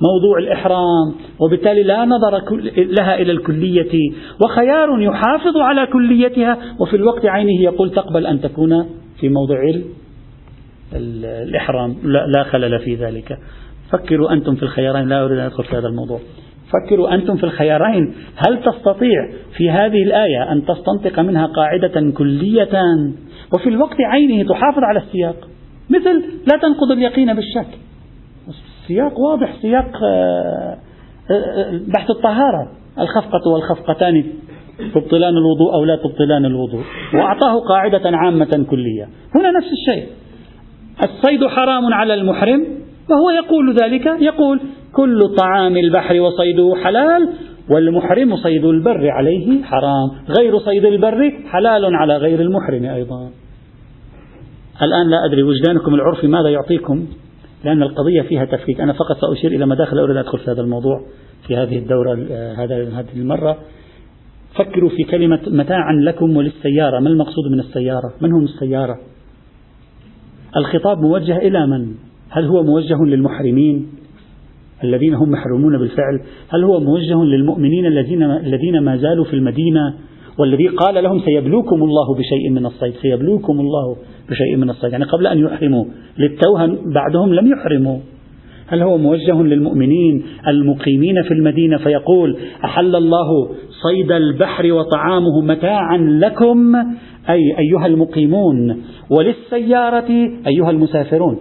بموضوع 0.00 0.38
الإحرام 0.38 1.14
وبالتالي 1.40 1.82
لا 1.82 2.04
نظر 2.04 2.42
لها 2.76 3.14
إلى 3.14 3.32
الكلية 3.32 4.10
وخيار 4.44 5.00
يحافظ 5.00 5.56
على 5.56 5.86
كليتها 5.86 6.58
وفي 6.80 6.96
الوقت 6.96 7.26
عينه 7.26 7.62
يقول 7.62 7.90
تقبل 7.90 8.26
أن 8.26 8.40
تكون 8.40 8.86
في 9.20 9.28
موضع 9.28 9.56
الإحرام. 10.92 11.96
لا 12.04 12.42
خلل 12.42 12.78
في 12.78 12.94
ذلك. 12.94 13.38
فكروا 13.92 14.32
أنتم 14.32 14.54
في 14.54 14.62
الخيارين 14.62 15.08
لا 15.08 15.24
أريد 15.24 15.38
أن 15.38 15.44
أدخل 15.44 15.64
في 15.64 15.76
هذا 15.76 15.88
الموضوع. 15.88 16.20
فكروا 16.72 17.14
أنتم 17.14 17.36
في 17.36 17.44
الخيارين. 17.44 18.14
هل 18.36 18.62
تستطيع 18.62 19.30
في 19.56 19.70
هذه 19.70 20.02
الآية 20.02 20.52
أن 20.52 20.64
تستنطق 20.64 21.20
منها 21.20 21.46
قاعدة 21.46 22.10
كلية؟ 22.10 22.68
وفي 23.54 23.68
الوقت 23.68 24.00
عينه 24.00 24.48
تحافظ 24.48 24.82
على 24.82 24.98
السياق. 24.98 25.36
مثل 25.90 26.22
لا 26.52 26.58
تنقض 26.62 26.90
اليقين 26.90 27.34
بالشك. 27.34 27.85
السياق 28.86 29.18
واضح 29.20 29.56
سياق 29.62 29.90
آه، 30.04 30.76
آه، 31.30 31.80
بحث 31.94 32.10
الطهارة. 32.10 32.68
الخفقة 32.98 33.50
والخفقتان 33.52 34.24
تبطلان 34.94 35.36
الوضوء 35.36 35.74
أو 35.74 35.84
لا 35.84 35.96
تبطلان 35.96 36.44
الوضوء. 36.44 36.82
وأعطاه 37.14 37.60
قاعدة 37.68 38.16
عامة 38.16 38.66
كلية. 38.70 39.08
هنا 39.34 39.50
نفس 39.50 39.66
الشيء. 39.72 40.06
الصيد 41.04 41.46
حرام 41.46 41.94
على 41.94 42.14
المحرم 42.14 42.66
وهو 43.10 43.30
يقول 43.30 43.76
ذلك. 43.82 44.06
يقول 44.06 44.60
كل 44.92 45.34
طعام 45.38 45.76
البحر 45.76 46.20
وصيده 46.20 46.74
حلال 46.84 47.28
والمحرم 47.70 48.36
صيد 48.36 48.64
البر 48.64 49.10
عليه 49.10 49.62
حرام. 49.62 50.10
غير 50.38 50.58
صيد 50.58 50.84
البر 50.84 51.32
حلال 51.52 51.94
على 51.94 52.16
غير 52.16 52.40
المحرم 52.40 52.84
أيضا. 52.84 53.30
الآن 54.82 55.10
لا 55.10 55.24
أدري 55.24 55.42
وجدانكم 55.42 55.94
العرفي 55.94 56.26
ماذا 56.26 56.48
يعطيكم. 56.48 57.06
لأن 57.64 57.82
القضية 57.82 58.22
فيها 58.22 58.44
تفكيك. 58.44 58.80
أنا 58.80 58.92
فقط 58.92 59.16
سأشير 59.20 59.52
إلى 59.52 59.66
مداخل 59.66 59.98
أريد 59.98 60.16
أدخل 60.16 60.38
في 60.38 60.50
هذا 60.50 60.60
الموضوع 60.60 61.00
في 61.46 61.56
هذه 61.56 61.78
الدورة 61.78 62.14
هذه 62.58 63.06
المرة. 63.16 63.58
فكروا 64.54 64.90
في 64.90 65.04
كلمة 65.04 65.40
متاعا 65.46 65.92
لكم 65.92 66.36
وللسيارة. 66.36 67.00
ما 67.00 67.08
المقصود 67.08 67.44
من 67.52 67.60
السيارة؟ 67.60 68.12
من 68.20 68.32
هم 68.32 68.44
السيارة؟ 68.44 68.98
الخطاب 70.56 70.98
موجه 70.98 71.36
إلى 71.36 71.66
من؟ 71.66 71.94
هل 72.30 72.44
هو 72.44 72.62
موجه 72.62 73.04
للمحرمين 73.04 73.86
الذين 74.84 75.14
هم 75.14 75.30
محرومون 75.30 75.78
بالفعل؟ 75.78 76.20
هل 76.48 76.64
هو 76.64 76.80
موجه 76.80 77.24
للمؤمنين 77.24 77.86
الذين 77.86 78.22
الذين 78.22 78.78
ما 78.78 78.96
زالوا 78.96 79.24
في 79.24 79.34
المدينة؟ 79.34 79.94
والذي 80.38 80.68
قال 80.68 81.04
لهم 81.04 81.20
سيبلوكم 81.20 81.82
الله 81.82 82.14
بشيء 82.14 82.50
من 82.50 82.66
الصيد 82.66 82.94
سيبلوكم 83.02 83.60
الله 83.60 83.96
بشيء 84.30 84.56
من 84.56 84.70
الصيد 84.70 84.92
يعني 84.92 85.04
قبل 85.04 85.26
أن 85.26 85.38
يحرموا 85.38 85.84
للتوهم 86.18 86.92
بعدهم 86.94 87.34
لم 87.34 87.52
يحرموا. 87.52 87.98
هل 88.68 88.82
هو 88.82 88.98
موجه 88.98 89.42
للمؤمنين 89.42 90.22
المقيمين 90.48 91.22
في 91.22 91.34
المدينة 91.34 91.78
فيقول 91.78 92.36
أحل 92.64 92.96
الله 92.96 93.48
صيد 93.82 94.12
البحر 94.12 94.72
وطعامه 94.72 95.40
متاعا 95.42 95.98
لكم؟ 95.98 96.74
أي 97.30 97.58
أيها 97.58 97.86
المقيمون 97.86 98.82
وللسيارة 99.10 100.10
أيها 100.46 100.70
المسافرون. 100.70 101.36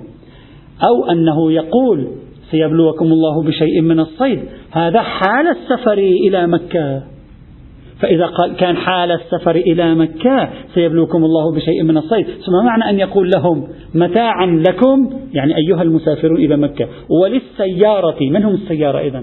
أو 0.84 1.12
أنه 1.12 1.52
يقول 1.52 2.08
سيبلوكم 2.52 3.06
الله 3.06 3.44
بشيء 3.44 3.82
من 3.82 4.00
الصيد. 4.00 4.40
هذا 4.72 5.02
حال 5.02 5.48
السفر 5.48 5.98
إلى 5.98 6.48
مكة. 6.48 7.15
فإذا 8.06 8.26
قال 8.26 8.56
كان 8.56 8.78
حال 8.78 9.12
السفر 9.12 9.56
إلى 9.56 9.96
مكة 9.96 10.50
سيبلوكم 10.74 11.24
الله 11.24 11.56
بشيء 11.56 11.84
من 11.84 11.98
الصيد. 11.98 12.26
ثم 12.26 12.66
معنى 12.66 12.90
أن 12.90 13.00
يقول 13.00 13.32
لهم 13.36 13.68
متاعا 13.96 14.64
لكم؟ 14.70 15.10
يعني 15.34 15.54
أيها 15.58 15.82
المسافرون 15.82 16.38
إلى 16.38 16.58
مكة. 16.58 16.88
وللسيارة 17.10 18.18
من 18.22 18.44
هم 18.44 18.54
السيارة 18.54 19.00
إذا 19.00 19.20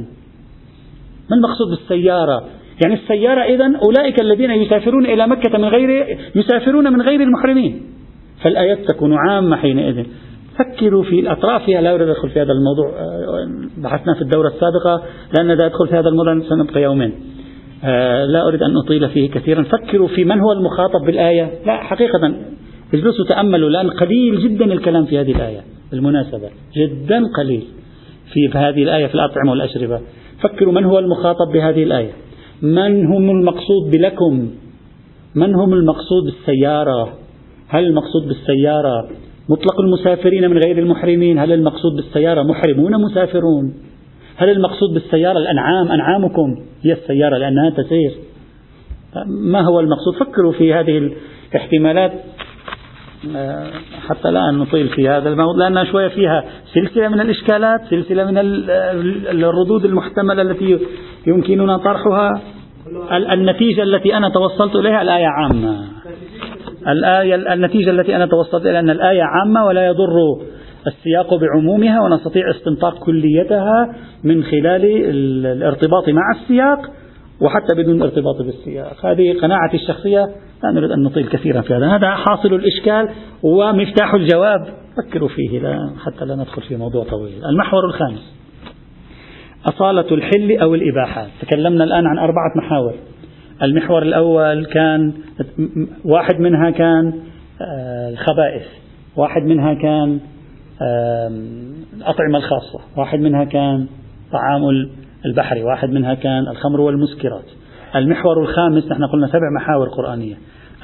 ما 1.30 1.36
المقصود 1.36 1.68
بالسيارة؟ 1.70 2.44
يعني 2.84 2.94
السيارة 2.94 3.40
إذا 3.40 3.72
أولئك 3.84 4.22
الذين 4.22 4.50
يسافرون 4.50 5.06
إلى 5.06 5.26
مكة 5.26 5.58
من 5.58 5.64
غير 5.64 6.18
يسافرون 6.34 6.92
من 6.92 7.02
غير 7.02 7.20
المحرمين. 7.20 7.82
فالآيات 8.44 8.78
تكون 8.88 9.16
عامة 9.28 9.56
حينئذ. 9.56 10.04
فكروا 10.58 11.02
في 11.02 11.20
الأطراف. 11.20 11.64
فيها 11.64 11.80
لا 11.80 11.94
أريد 11.94 12.08
أدخل 12.08 12.30
في 12.30 12.40
هذا 12.40 12.52
الموضوع 12.52 12.92
بحثنا 13.78 14.14
في 14.14 14.22
الدورة 14.22 14.48
السابقة. 14.48 15.02
لأن 15.38 15.50
إذا 15.50 15.66
أدخل 15.66 15.88
في 15.88 15.94
هذا 15.94 16.08
الموضوع 16.08 16.40
سنبقى 16.48 16.82
يومين. 16.82 17.12
آه، 17.12 17.41
لا 18.26 18.48
أريد 18.48 18.62
أن 18.62 18.76
أطيل 18.76 19.08
فيه 19.08 19.30
كثيرا. 19.30 19.62
فكروا 19.62 20.08
في 20.08 20.24
من 20.24 20.40
هو 20.40 20.52
المخاطب 20.52 21.06
بالآية. 21.06 21.50
لا 21.66 21.76
حقيقة 21.82 22.34
اجلسوا 22.94 23.24
تأملوا 23.28 23.70
لأن 23.70 23.90
قليل 23.90 24.38
جدا 24.40 24.64
الكلام 24.64 25.04
في 25.04 25.20
هذه 25.20 25.32
الآية 25.32 25.60
بالمناسبة 25.90 26.50
جدا 26.76 27.22
قليل 27.36 27.64
في 28.32 28.58
هذه 28.58 28.82
الآية 28.82 29.06
في 29.06 29.14
الأطعمة 29.14 29.50
والأشربة. 29.50 30.00
فكروا 30.42 30.72
من 30.72 30.84
هو 30.84 30.98
المخاطب 30.98 31.52
بهذه 31.52 31.82
الآية. 31.82 32.12
من 32.62 33.06
هم 33.06 33.30
المقصود 33.30 33.90
بلكم؟ 33.92 34.50
من 35.34 35.54
هم 35.54 35.72
المقصود 35.72 36.24
بالسيارة؟ 36.24 37.12
هل 37.68 37.84
المقصود 37.84 38.28
بالسيارة 38.28 39.08
مطلق 39.48 39.80
المسافرين 39.80 40.50
من 40.50 40.58
غير 40.58 40.78
المحرمين؟ 40.78 41.38
هل 41.38 41.52
المقصود 41.52 41.92
بالسيارة 41.96 42.42
محرمون 42.42 42.92
مسافرون؟ 43.04 43.74
هل 44.36 44.50
المقصود 44.50 44.94
بالسيارة 44.94 45.38
الأنعام؟ 45.38 45.92
أنعامكم 45.92 46.56
هي 46.84 46.92
السيارة 46.92 47.36
لأنها 47.36 47.70
تسير. 47.70 48.12
ما 49.26 49.60
هو 49.60 49.80
المقصود؟ 49.80 50.14
فكروا 50.20 50.52
في 50.52 50.74
هذه 50.74 51.12
الاحتمالات. 51.52 52.12
آه، 53.36 53.70
حتى 54.08 54.30
لا 54.30 54.50
نطيل 54.50 54.88
في 54.88 55.08
هذا 55.08 55.28
الموضوع 55.28 55.68
لأن 55.68 55.86
شوية 55.86 56.08
فيها 56.08 56.44
سلسلة 56.74 57.08
من 57.08 57.20
الإشكالات 57.20 57.80
سلسلة 57.90 58.24
من 58.24 58.38
الردود 58.38 59.84
المحتملة 59.84 60.42
التي 60.42 60.78
يمكننا 61.26 61.76
طرحها. 61.76 62.40
النتيجة 63.32 63.82
التي 63.82 64.16
أنا 64.16 64.28
توصلت 64.28 64.76
إليها 64.76 65.02
الآية 65.02 65.26
عامة. 65.26 65.84
الآية 66.88 67.34
النتيجة 67.34 67.90
التي 67.90 68.16
أنا 68.16 68.26
توصلت 68.26 68.66
إليها 68.66 68.80
أن 68.80 68.90
الآية 68.90 69.22
عامة 69.22 69.66
ولا 69.66 69.86
يضر 69.86 70.14
السياق 70.86 71.34
بعمومها 71.34 72.00
ونستطيع 72.00 72.50
استنطاق 72.50 72.98
كليتها 72.98 73.94
من 74.24 74.44
خلال 74.44 74.84
الارتباط 75.46 76.08
مع 76.08 76.22
السياق 76.40 76.90
وحتى 77.40 77.74
بدون 77.76 78.02
ارتباط 78.02 78.42
بالسياق. 78.42 79.06
هذه 79.06 79.38
قناعتي 79.42 79.76
الشخصية 79.76 80.28
لا 80.62 80.70
نريد 80.70 80.90
أن 80.90 81.02
نطيل 81.02 81.28
كثيرا 81.28 81.60
في 81.60 81.74
هذا. 81.74 81.86
هذا 81.86 82.10
حاصل 82.10 82.54
الإشكال 82.54 83.08
ومفتاح 83.42 84.14
الجواب. 84.14 84.66
فكروا 84.96 85.28
فيه 85.28 85.58
لا 85.58 85.90
حتى 86.04 86.24
لا 86.24 86.34
ندخل 86.34 86.62
في 86.62 86.76
موضوع 86.76 87.04
طويل. 87.04 87.44
المحور 87.44 87.84
الخامس. 87.84 88.34
أصالة 89.66 90.14
الحل 90.14 90.58
أو 90.62 90.74
الإباحة 90.74 91.26
تكلمنا 91.40 91.84
الآن 91.84 92.06
عن 92.06 92.18
أربعة 92.18 92.52
محاور. 92.56 92.94
المحور 93.62 94.02
الأول 94.02 94.66
كان 94.66 95.12
واحد 96.04 96.40
منها 96.40 96.70
كان 96.70 97.12
آه، 97.60 98.08
الخبائث. 98.08 98.66
واحد 99.16 99.42
منها 99.42 99.74
كان 99.74 100.20
الأطعمة 101.96 102.38
الخاصة. 102.38 102.80
واحد 102.96 103.18
منها 103.18 103.44
كان 103.44 103.86
طعام 104.32 104.62
البحر 105.26 105.64
واحد 105.64 105.90
منها 105.90 106.14
كان 106.14 106.48
الخمر 106.48 106.80
والمسكرات. 106.80 107.44
المحور 107.96 108.42
الخامس 108.42 108.84
نحن 108.84 109.06
قلنا 109.06 109.26
سبع 109.26 109.50
محاور 109.56 109.88
قرآنية. 109.88 110.34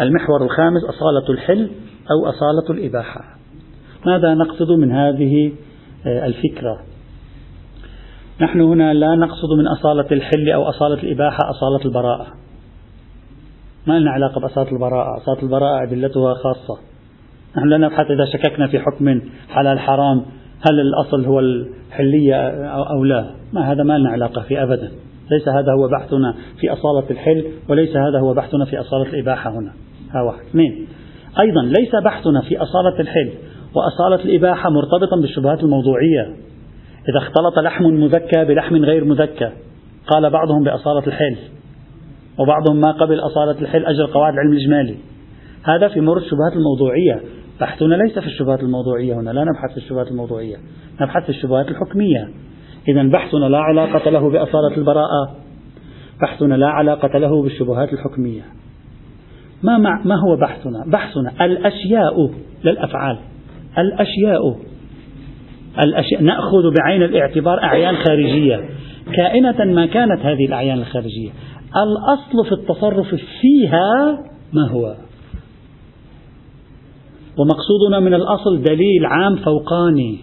المحور 0.01 0.45
الخامس 0.45 0.81
أصالة 0.85 1.31
الحل 1.31 1.71
أو 2.11 2.29
أصالة 2.29 2.79
الإباحة. 2.79 3.21
ماذا 4.07 4.35
نقصد 4.35 4.71
من 4.71 4.93
هذه 4.93 5.53
آه، 6.07 6.27
الفكرة؟ 6.27 6.79
نحن 8.41 8.61
هنا 8.61 8.95
لا 8.95 9.15
نقصد 9.15 9.53
من 9.59 9.67
أصالة 9.67 10.07
الحل 10.13 10.49
أو 10.51 10.69
أصالة 10.69 11.03
الإباحة 11.03 11.51
أصالة 11.51 11.85
البراءة. 11.85 12.27
ما 13.87 13.99
لنا 13.99 14.11
علاقة 14.11 14.41
بأصالة 14.41 14.73
البراءة؟ 14.73 15.17
أصالة 15.17 15.43
البراءة 15.43 15.83
أدلتها 15.83 16.35
خاصة. 16.35 16.79
نحن 17.57 17.69
لا 17.69 17.77
نبحث 17.79 18.11
إذا 18.11 18.25
شككنا 18.25 18.67
في 18.67 18.79
حكم 18.79 19.21
حلال 19.49 19.79
حرام 19.79 20.23
هل 20.61 20.81
الأصل 20.81 21.25
هو 21.25 21.41
الحلية 21.41 22.49
أو 22.71 23.05
لا؟ 23.05 23.31
ما 23.53 23.73
هذا 23.73 23.83
ما 23.83 23.99
لنا 23.99 24.11
علاقة 24.11 24.43
فيه 24.43 24.63
أبدا. 24.63 24.91
ليس 25.31 25.49
هذا 25.49 25.73
هو 25.73 25.89
بحثنا 25.89 26.35
في 26.61 26.73
أصالة 26.73 27.11
الحل 27.11 27.45
وليس 27.69 27.97
هذا 27.97 28.21
هو 28.21 28.35
بحثنا 28.35 28.65
في 28.65 28.81
أصالة 28.81 29.11
الإباحة 29.11 29.51
هنا. 29.51 29.73
ها 30.15 30.23
واحد. 30.23 30.41
اثنين. 30.51 30.87
أيضا 31.41 31.63
ليس 31.63 31.95
بحثنا 32.05 32.41
في 32.41 32.57
أصالة 32.57 33.01
الحل 33.01 33.31
وأصالة 33.75 34.25
الإباحة 34.25 34.71
مرتبطا 34.71 35.21
بالشبهات 35.21 35.63
الموضوعية. 35.63 36.23
إذا 37.09 37.19
اختلط 37.19 37.59
لحم 37.59 37.85
مذكى 37.85 38.45
بلحم 38.45 38.77
غير 38.77 39.05
مذكى 39.05 39.51
قال 40.07 40.31
بعضهم 40.31 40.65
بأصالة 40.65 41.07
الحل 41.07 41.37
وبعضهم 42.39 42.81
ما 42.81 42.91
قبل 42.91 43.21
أصالة 43.21 43.61
الحل 43.61 43.85
أجر 43.85 44.07
قواعد 44.07 44.33
العلم 44.33 44.53
الإجمالي. 44.53 44.95
هذا 45.69 45.89
في 45.89 46.01
مورد 46.01 46.23
الشبهات 46.23 46.53
الموضوعية. 46.53 47.23
بحثنا 47.61 47.95
ليس 47.95 48.19
في 48.19 48.27
الشبهات 48.27 48.61
الموضوعية 48.61 49.15
هنا 49.15 49.31
لا 49.31 49.45
نبحث 49.45 49.71
في 49.71 49.77
الشبهات 49.77 50.09
الموضوعية. 50.09 50.57
نبحث 51.01 51.23
في 51.23 51.29
الشبهات 51.29 51.69
الحكمية. 51.69 52.29
إذا 52.89 53.03
بحثنا 53.03 53.45
لا 53.45 53.59
علاقة 53.59 54.11
له 54.11 54.31
بأصالة 54.31 54.77
البراءة. 54.77 55.37
بحثنا 56.23 56.55
لا 56.55 56.69
علاقة 56.69 57.19
له 57.19 57.43
بالشبهات 57.43 57.93
الحكمية. 57.93 58.43
ما, 59.63 59.79
مع 59.79 60.03
ما 60.05 60.15
هو 60.15 60.37
بحثنا؟ 60.37 60.85
بحثنا 60.87 61.45
الأشياء 61.45 62.31
للأفعال. 62.65 63.19
الأشياء. 63.79 64.57
الأشياء. 65.85 66.23
نأخذ 66.23 66.75
بعين 66.81 67.03
الاعتبار 67.03 67.63
أعيان 67.63 67.97
خارجية. 67.97 68.69
كائنة 69.17 69.65
ما 69.65 69.87
كانت 69.87 70.21
هذه 70.21 70.47
الأعيان 70.47 70.79
الخارجية. 70.79 71.31
الأصل 71.77 72.49
في 72.49 72.53
التصرف 72.53 73.15
فيها 73.41 74.19
ما 74.53 74.71
هو؟ 74.71 75.08
ومقصودنا 77.39 78.01
من 78.01 78.15
الأصل 78.15 78.63
دليل 78.63 79.07
عام 79.07 79.37
فوقاني 79.37 80.19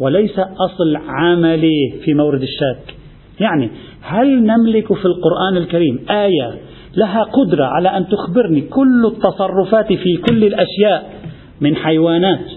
وليس 0.00 0.38
أصل 0.38 0.96
عملي 1.08 1.94
في 2.04 2.14
مورد 2.14 2.42
الشك 2.42 2.94
يعني 3.40 3.70
هل 4.02 4.42
نملك 4.42 4.92
في 4.92 5.04
القرآن 5.04 5.56
الكريم 5.56 6.00
آية 6.10 6.58
لها 6.96 7.22
قدرة 7.22 7.64
على 7.64 7.88
أن 7.88 8.08
تخبرني 8.08 8.60
كل 8.60 9.06
التصرفات 9.06 9.92
في 9.92 10.16
كل 10.28 10.44
الأشياء 10.44 11.12
من 11.60 11.76
حيوانات 11.76 12.50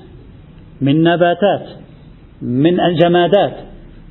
من 0.81 1.03
نباتات 1.03 1.67
من 2.41 2.77
جمادات 3.01 3.53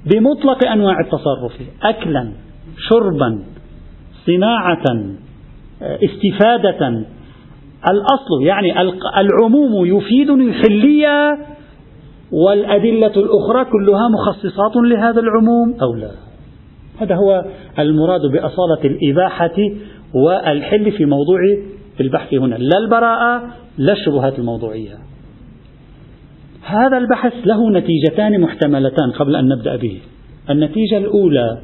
بمطلق 0.07 0.69
أنواع 0.69 1.01
التصرف 1.01 1.53
أكلا 1.83 2.33
شربا 2.89 3.43
صناعة 4.27 4.85
استفادة 5.83 7.05
الأصل 7.89 8.43
يعني 8.43 8.81
العموم 9.21 9.87
يفيدني 9.87 10.45
الحلية 10.45 11.39
والأدلة 12.33 13.13
الأخرى 13.17 13.65
كلها 13.65 14.09
مخصصات 14.09 14.77
لهذا 14.77 15.21
العموم 15.21 15.75
أو 15.83 15.95
لا. 15.95 16.11
هذا 17.01 17.15
هو 17.15 17.45
المراد 17.79 18.21
بأصالة 18.21 18.85
الإباحة 18.85 19.57
والحل 20.15 20.93
في 20.93 21.05
موضوع 21.05 21.41
البحث 22.01 22.35
هنا. 22.35 22.55
لا 22.55 22.79
البراءة 22.79 23.43
لا 23.79 23.93
الشبهات 23.93 24.39
الموضوعية. 24.39 24.99
هذا 26.63 26.99
البحث 26.99 27.33
له 27.45 27.71
نتيجتان 27.71 28.41
محتملتان 28.41 29.11
قبل 29.19 29.37
أن 29.37 29.49
نبدأ 29.49 29.77
به. 29.77 30.01
النتيجة 30.51 30.99
الأولى 30.99 31.59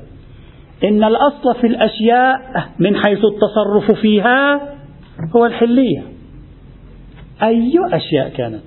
إن 0.85 1.05
الأصل 1.05 1.55
في 1.61 1.67
الأشياء 1.67 2.41
من 2.79 2.97
حيث 2.97 3.21
التصرف 3.25 4.01
فيها 4.01 4.76
هو 5.37 5.47
الحلية. 5.47 6.03
أي 7.43 7.73
أشياء 7.93 8.29
كانت. 8.29 8.63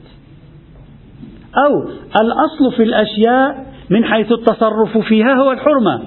أو 1.57 1.89
الأصل 2.21 2.77
في 2.77 2.83
الأشياء 2.83 3.65
من 3.89 4.05
حيث 4.05 4.31
التصرف 4.31 4.97
فيها 4.97 5.33
هو 5.35 5.51
الحرمة. 5.51 6.03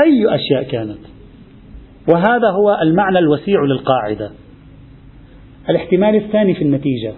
أي 0.00 0.34
أشياء 0.34 0.62
كانت. 0.62 0.98
وهذا 2.08 2.50
هو 2.50 2.78
المعنى 2.82 3.18
الوسيع 3.18 3.64
للقاعدة. 3.64 4.30
الاحتمال 5.70 6.14
الثاني 6.14 6.54
في 6.54 6.62
النتيجة. 6.62 7.12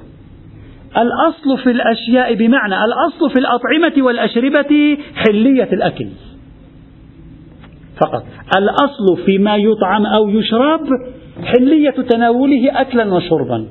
الأصل 0.97 1.62
في 1.64 1.71
الأشياء 1.71 2.35
بمعنى 2.35 2.75
الأصل 2.85 3.31
في 3.31 3.38
الأطعمة 3.38 4.07
والأشربة 4.07 4.99
حلية 5.14 5.69
الأكل. 5.73 6.09
فقط. 8.00 8.25
الأصل 8.57 9.25
فيما 9.26 9.57
يطعم 9.57 10.07
أو 10.07 10.28
يشرب 10.28 10.81
حلية 11.45 11.91
تناوله 11.91 12.81
أكلا 12.81 13.15
وشربا 13.15 13.67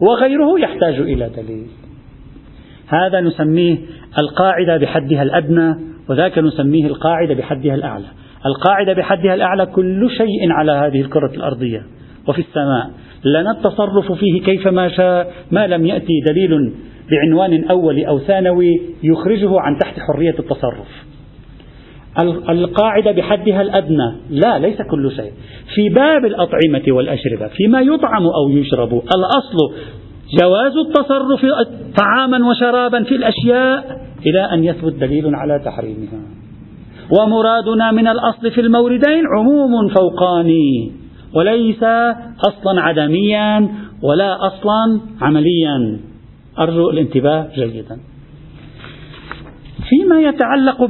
وغيره 0.00 0.60
يحتاج 0.60 0.94
إلى 0.94 1.30
دليل. 1.36 1.66
هذا 2.88 3.20
نسميه 3.20 3.78
القاعدة 4.22 4.76
بحدها 4.76 5.22
الأدنى 5.22 5.74
وذاك 6.08 6.38
نسميه 6.38 6.86
القاعدة 6.86 7.34
بحدها 7.34 7.74
الأعلى. 7.74 8.06
القاعدة 8.46 8.92
بحدها 8.92 9.34
الأعلى 9.34 9.66
كل 9.66 10.10
شيء 10.10 10.52
على 10.52 10.72
هذه 10.72 11.00
الكرة 11.00 11.30
الأرضية 11.34 11.82
وفي 12.28 12.38
السماء. 12.38 12.90
لنا 13.24 13.50
التصرف 13.50 14.12
فيه 14.12 14.42
كيفما 14.42 14.88
شاء 14.88 15.32
ما 15.50 15.66
لم 15.66 15.86
يأتي 15.86 16.20
دليل 16.30 16.72
بعنوان 17.10 17.64
أول 17.64 18.04
أو 18.04 18.18
ثانوي 18.18 18.80
يخرجه 19.02 19.60
عن 19.60 19.78
تحت 19.78 19.94
حرية 20.00 20.34
التصرف. 20.38 21.07
القاعدة 22.48 23.12
بحدها 23.12 23.62
الأدنى. 23.62 24.12
لا 24.30 24.58
ليس 24.58 24.82
كل 24.90 25.12
شيء. 25.16 25.32
في 25.74 25.88
باب 25.88 26.24
الأطعمة 26.24 26.82
والأشربة 26.88 27.48
فيما 27.48 27.80
يطعم 27.80 28.22
أو 28.22 28.48
يشرب 28.48 28.92
الأصل 28.92 29.58
جواز 30.40 30.72
التصرف 30.86 31.46
طعاما 31.96 32.50
وشرابا 32.50 33.02
في 33.02 33.14
الأشياء 33.14 34.00
إلى 34.26 34.40
أن 34.40 34.64
يثبت 34.64 34.92
دليل 34.92 35.34
على 35.34 35.62
تحريمها. 35.64 36.20
ومرادنا 37.20 37.92
من 37.92 38.06
الأصل 38.06 38.50
في 38.50 38.60
الموردين 38.60 39.24
عموم 39.38 39.88
فوقاني 39.88 40.92
وليس 41.34 41.82
أصلا 42.48 42.80
عدميا 42.80 43.68
ولا 44.02 44.46
أصلا 44.46 45.00
عمليا. 45.20 45.98
أرجو 46.58 46.90
الانتباه 46.90 47.48
جيدا. 47.56 47.98
فيما 49.88 50.20
يتعلق 50.20 50.84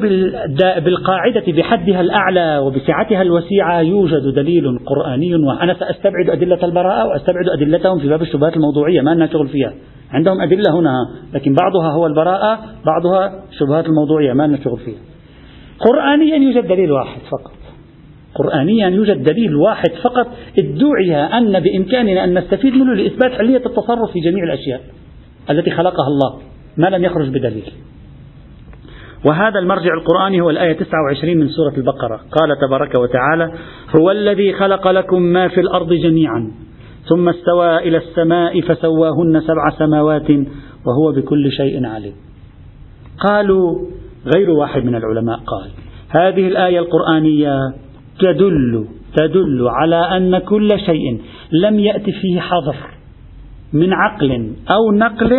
بالقاعدة 0.85 1.53
بحدها 1.53 2.01
الأعلى 2.01 2.59
وبسعتها 2.59 3.23
الوسيعة 3.23 3.81
يوجد 3.81 4.35
دليل 4.35 4.79
قرآني 4.87 5.35
وأنا 5.35 5.75
سأستبعد 5.75 6.31
أدلة 6.31 6.59
البراءة 6.65 7.07
وأستبعد 7.09 7.49
أدلتهم 7.49 7.99
في 7.99 8.09
باب 8.09 8.23
الشبهات 8.23 8.57
الموضوعية 8.57 9.01
ما 9.01 9.15
لنا 9.15 9.27
شغل 9.27 9.49
فيها. 9.49 9.73
عندهم 10.11 10.41
أدلة 10.41 10.79
هنا 10.81 10.95
لكن 11.35 11.55
بعضها 11.55 11.93
هو 11.93 12.07
البراءة 12.07 12.61
بعضها 12.87 13.45
الشبهات 13.51 13.87
الموضوعية 13.87 14.33
ما 14.33 14.47
لنا 14.47 14.59
شغل 14.65 14.79
فيها. 14.79 14.99
قرآنيا 15.81 16.37
يوجد 16.37 16.69
دليل 16.69 16.93
واحد 16.93 17.21
فقط. 17.21 17.59
قرآنيا 18.35 18.89
يوجد 18.89 19.25
دليل 19.25 19.57
واحد 19.57 19.91
فقط 20.03 20.27
ادعي 20.59 21.15
أن 21.15 21.61
بإمكاننا 21.61 22.25
أن 22.25 22.39
نستفيد 22.39 22.75
منه 22.75 22.95
لإثبات 22.95 23.33
حلية 23.33 23.63
التصرف 23.67 24.13
في 24.13 24.21
جميع 24.21 24.45
الأشياء 24.45 24.81
التي 25.51 25.71
خلقها 25.71 26.07
الله 26.09 26.41
ما 26.77 26.87
لم 26.97 27.05
يخرج 27.05 27.29
بدليل. 27.29 27.73
وهذا 29.25 29.59
المرجع 29.59 29.95
القرآني 29.95 30.41
هو 30.41 30.51
الآية 30.51 30.73
29 30.73 31.37
من 31.37 31.49
سورة 31.49 31.75
البقرة. 31.77 32.17
قال 32.17 32.57
تبارك 32.69 32.95
وتعالى 32.95 33.53
هو 33.97 34.11
الذي 34.11 34.53
خلق 34.53 34.89
لكم 34.89 35.23
ما 35.23 35.49
في 35.49 35.61
الأرض 35.61 35.93
جميعا 35.93 36.51
ثم 37.09 37.29
استوى 37.29 37.79
إلى 37.79 37.97
السماء 37.97 38.61
فسواهن 38.61 39.41
سبع 39.41 39.71
سماوات 39.79 40.31
وهو 40.87 41.13
بكل 41.17 41.53
شيء 41.53 41.87
عليم. 41.87 42.15
قالوا 43.29 43.79
غير 44.37 44.51
واحد 44.51 44.85
من 44.85 44.95
العلماء 44.95 45.37
قال 45.37 45.71
هذه 46.09 46.49
الآية 46.49 46.79
القرآنية 46.79 47.59
تدل 48.21 48.87
تدل 49.17 49.69
على 49.69 49.97
أن 49.97 50.39
كل 50.39 50.69
شيء 50.87 51.21
لم 51.53 51.81
يأتي 51.81 52.13
فيه 52.13 52.41
حظر 52.41 52.77
من 53.73 53.93
عقل 53.93 54.53
أو 54.71 54.93
نقل 54.93 55.33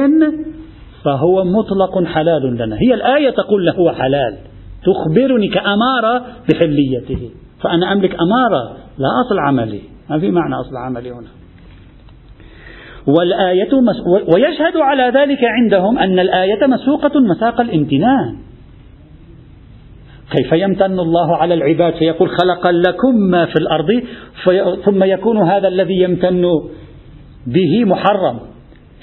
فهو 1.06 1.44
مطلق 1.44 2.04
حلال 2.06 2.56
لنا. 2.56 2.76
هي 2.76 2.94
الآية 2.94 3.30
تقول 3.30 3.66
له 3.66 3.94
حلال. 3.94 4.38
تخبرني 4.86 5.48
كأمارة 5.48 6.26
بحليته. 6.50 7.30
فأنا 7.64 7.94
أملك 7.94 8.16
أمارة 8.16 8.78
لا 8.98 9.08
أصل 9.26 9.40
عملي. 9.40 9.82
ما 10.10 10.20
في 10.20 10.32
معنى 10.32 10.56
أصل 10.56 10.78
عملي 10.78 11.12
هنا. 11.12 11.28
والآية 13.08 13.82
مس... 13.82 13.96
ويشهد 14.34 14.78
على 14.78 15.04
ذلك 15.04 15.40
عندهم 15.44 15.98
أن 15.98 16.20
الآية 16.20 16.68
مسوقة 16.68 17.20
مساق 17.20 17.62
الامتنان. 17.62 18.38
كيف 20.38 20.52
يمتن 20.52 21.00
الله 21.00 21.38
على 21.38 21.54
العباد؟ 21.54 21.94
فيقول 21.94 22.30
خلق 22.30 22.68
لكم 22.68 23.16
ما 23.16 23.46
في 23.46 23.56
الأرض 23.56 24.04
في... 24.44 24.78
ثم 24.86 25.04
يكون 25.04 25.38
هذا 25.38 25.68
الذي 25.68 26.02
يمتن 26.02 26.46
به 27.48 27.86
محرم. 27.86 28.40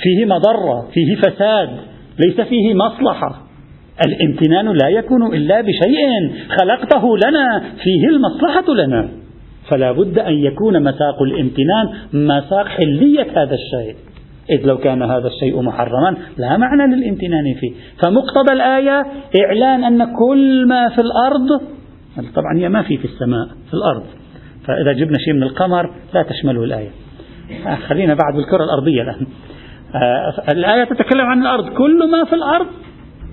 فيه 0.02 0.24
مضرة 0.24 0.88
فيه 0.92 1.16
فساد 1.16 1.68
ليس 2.18 2.40
فيه 2.40 2.74
مصلحة. 2.74 3.42
الامتنان 4.06 4.76
لا 4.82 4.88
يكون 4.88 5.34
إلا 5.34 5.60
بشيء 5.60 6.32
خلقته 6.60 7.16
لنا 7.18 7.62
فيه 7.82 8.08
المصلحة 8.08 8.74
لنا. 8.74 9.08
فلا 9.70 9.92
بد 9.92 10.18
أن 10.18 10.32
يكون 10.32 10.82
مساق 10.82 11.22
الامتنان 11.22 11.88
مساق 12.12 12.66
حلية 12.66 13.26
هذا 13.30 13.54
الشيء. 13.54 13.96
إذ 14.50 14.66
لو 14.66 14.78
كان 14.78 15.02
هذا 15.02 15.26
الشيء 15.26 15.62
محرما 15.62 16.16
لا 16.38 16.56
معنى 16.56 16.96
للامتنان 16.96 17.54
فيه. 17.60 17.72
فمقتضى 18.02 18.52
الآية 18.52 19.06
إعلان 19.44 19.84
أن 19.84 20.04
كل 20.04 20.66
ما 20.68 20.88
في 20.88 21.00
الأرض 21.00 21.60
طبعا 22.34 22.58
هي 22.58 22.68
ما 22.68 22.82
في 22.82 22.96
في 22.96 23.04
السماء 23.04 23.46
في 23.46 23.74
الأرض. 23.74 24.02
فإذا 24.66 24.92
جبنا 24.92 25.18
شيء 25.18 25.34
من 25.34 25.42
القمر 25.42 25.90
لا 26.14 26.22
تشمله 26.22 26.64
الآية. 26.64 26.90
خلينا 27.88 28.14
بعد 28.14 28.34
بالكرة 28.34 28.64
الأرضية 28.64 29.02
الآن. 29.02 29.16
آه، 29.16 29.45
الآية 30.48 30.84
تتكلم 30.84 31.26
عن 31.26 31.42
الأرض. 31.42 31.68
كل 31.68 32.10
ما 32.10 32.24
في 32.24 32.34
الأرض 32.34 32.66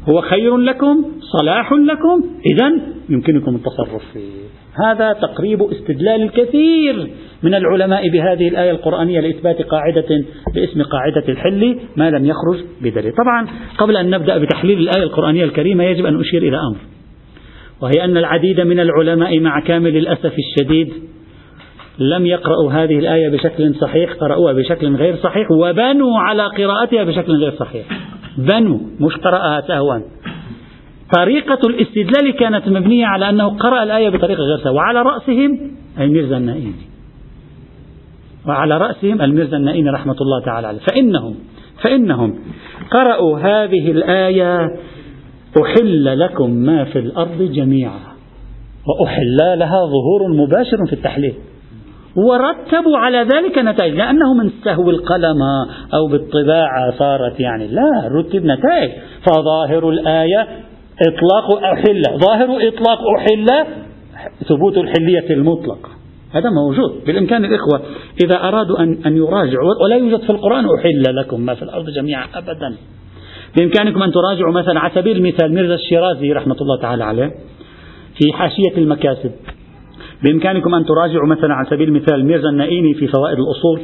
هو 0.10 0.22
خير 0.22 0.58
لكم 0.58 1.06
صلاح 1.40 1.74
لكم. 1.74 2.24
إذا 2.54 2.82
يمكنكم 3.10 3.56
التصرف 3.56 4.02
فيه. 4.14 4.44
هذا 4.86 5.14
تقريب 5.14 5.62
استدلال 5.62 6.22
الكثير 6.22 7.10
من 7.44 7.54
العلماء 7.54 8.10
بهذه 8.10 8.48
الآية 8.48 8.72
القرآنية 8.72 9.20
لإثبات 9.20 9.62
قاعدة 9.62 10.24
باسم 10.56 10.84
قاعدة 10.84 11.24
الحل 11.30 11.80
ما 11.96 12.10
لم 12.10 12.26
يخرج 12.26 12.60
بدليل. 12.82 13.14
طبعا 13.14 13.48
قبل 13.78 13.98
أن 13.98 14.10
نبدأ 14.10 14.38
بتحليل 14.38 14.80
الآية 14.80 15.04
القرآنية 15.04 15.44
الكريمة 15.44 15.84
يجب 15.84 16.06
أن 16.06 16.20
أشير 16.20 16.42
إلى 16.42 16.58
أمر 16.58 16.78
وهي 17.82 18.06
أن 18.06 18.18
العديد 18.18 18.62
من 18.62 18.80
العلماء 18.80 19.40
مع 19.40 19.60
كامل 19.60 19.98
الأسف 19.98 20.34
الشديد 20.40 20.94
لم 22.00 22.26
يقرأوا 22.26 22.72
هذه 22.72 23.00
الآية 23.00 23.30
بشكل 23.30 23.76
صحيح 23.76 24.14
قرأوها 24.14 24.54
بشكل 24.54 24.96
غير 24.96 25.16
صحيح 25.16 25.52
وبنوا 25.52 26.20
على 26.20 26.44
قراءتها 26.44 27.04
بشكل 27.04 27.32
غير 27.32 27.52
صحيح. 27.52 27.86
بنوا 28.38 28.80
مش 29.00 29.16
قرأها 29.18 29.62
سهوا. 29.62 30.00
طريقة 31.16 31.60
الاستدلال 31.70 32.36
كانت 32.40 32.68
مبنية 32.68 33.06
على 33.06 33.30
أنه 33.30 33.58
قرأ 33.58 33.84
الآية 33.84 34.10
بطريقة 34.10 34.44
غير 34.44 34.58
سهوة. 34.58 34.76
وعلى 34.76 35.02
رأسهم 35.02 35.72
الميرزا 36.00 36.38
النائيني 36.38 36.74
وعلى 38.48 38.78
رأسهم 38.78 39.22
الميرزا 39.22 39.58
النائيني 39.58 39.90
رحمة 39.90 40.16
الله 40.22 40.46
تعالى 40.46 40.68
عليه. 40.68 40.80
فإنهم 40.80 41.36
فإنهم 41.84 42.36
قرأوا 42.92 43.40
هذه 43.40 43.92
الآية 43.92 44.66
أحل 45.62 46.20
لكم 46.20 46.50
ما 46.50 46.84
في 46.84 47.00
الأرض 47.00 47.42
جميعا. 47.42 48.00
وأحل 48.88 49.60
لها 49.60 49.86
ظهور 49.86 50.34
مباشر 50.34 50.86
في 50.88 50.94
التحليل. 50.94 51.34
ورتبوا 52.16 52.98
على 52.98 53.18
ذلك 53.18 53.58
نتائج. 53.58 53.94
لأنه 53.94 54.34
من 54.34 54.52
سهو 54.64 54.90
القلم 54.90 55.42
أو 55.94 56.08
بالطباعة 56.08 56.92
صارت 57.00 57.40
يعني. 57.40 57.68
لا 57.68 58.10
رتب 58.20 58.46
نتائج. 58.46 58.92
فظاهر 59.26 59.90
الآية 59.90 60.48
إطلاق 61.02 61.64
أحل 61.64 62.02
ظاهر 62.18 62.68
إطلاق 62.68 63.00
أحل 63.18 63.48
ثبوت 64.50 64.78
الحلية 64.78 65.34
المطلقة. 65.34 65.90
هذا 66.32 66.50
موجود 66.50 67.06
بالإمكان 67.06 67.46
الإخوة. 67.46 67.82
إذا 68.26 68.38
أرادوا 68.48 68.80
أن, 68.80 68.98
أن 69.06 69.18
يراجعوا 69.18 69.84
ولا 69.84 69.96
يوجد 69.96 70.22
في 70.22 70.30
القرآن 70.30 70.66
أحل 70.80 71.16
لكم 71.16 71.42
ما 71.42 71.56
في 71.56 71.64
الأرض 71.64 71.90
جميعا 71.90 72.26
أبدا. 72.36 72.76
بإمكانكم 73.58 74.04
أن 74.04 74.12
تراجعوا 74.12 74.54
مثلا 74.54 74.80
على 74.80 74.92
سبيل 74.96 75.18
المثال 75.18 75.54
ميرزا 75.54 75.74
الشيرازي 75.74 76.32
رحمة 76.32 76.56
الله 76.62 76.82
تعالى 76.82 77.04
عليه 77.04 77.32
في 78.16 78.34
حاشية 78.34 78.78
المكاسب. 78.78 79.32
بإمكانكم 80.24 80.76
أن 80.76 80.86
تراجعوا 80.86 81.28
مثلا 81.28 81.54
على 81.54 81.68
سبيل 81.70 81.88
المثال 81.88 82.26
ميرزا 82.26 82.50
النائيني 82.50 82.94
في 82.94 83.08
فوائد 83.08 83.38
الأصول. 83.40 83.82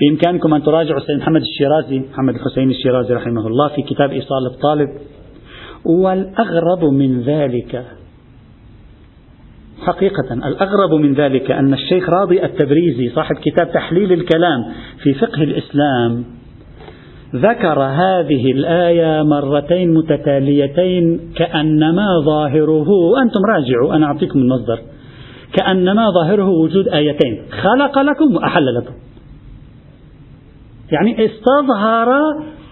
بإمكانكم 0.00 0.54
أن 0.54 0.62
تراجعوا 0.62 1.00
السيد 1.00 1.18
محمد 1.18 1.40
الشيرازي 1.40 1.98
محمد 1.98 2.34
الحسين 2.34 2.70
الشيرازي 2.70 3.14
رحمه 3.14 3.46
الله 3.46 3.68
في 3.68 3.82
كتاب 3.82 4.10
إيصال 4.10 4.46
الطالب. 4.46 4.88
والأغرب 5.84 6.84
من 6.84 7.20
ذلك 7.20 7.84
حقيقة 9.86 10.34
الأغرب 10.48 10.90
من 11.00 11.14
ذلك 11.14 11.50
أن 11.50 11.72
الشيخ 11.74 12.08
راضي 12.08 12.44
التبريزي 12.44 13.08
صاحب 13.08 13.36
كتاب 13.36 13.72
تحليل 13.72 14.12
الكلام 14.12 14.64
في 15.02 15.14
فقه 15.14 15.42
الإسلام 15.42 16.24
ذكر 17.34 17.80
هذه 17.80 18.52
الآية 18.52 19.22
مرتين 19.22 19.94
متتاليتين 19.94 21.20
كأنما 21.36 22.06
ظاهره. 22.24 22.88
وأنتم 22.88 23.40
راجعوا 23.54 23.96
أنا 23.96 24.06
أعطيكم 24.06 24.38
المصدر. 24.38 24.78
كأنما 25.56 26.10
ظاهره 26.10 26.48
وجود 26.48 26.88
آيتين. 26.88 27.42
خلق 27.50 27.98
لكم 27.98 28.36
وأحل 28.36 28.74
لكم. 28.74 28.94
يعني 30.92 31.26
استظهر 31.26 32.08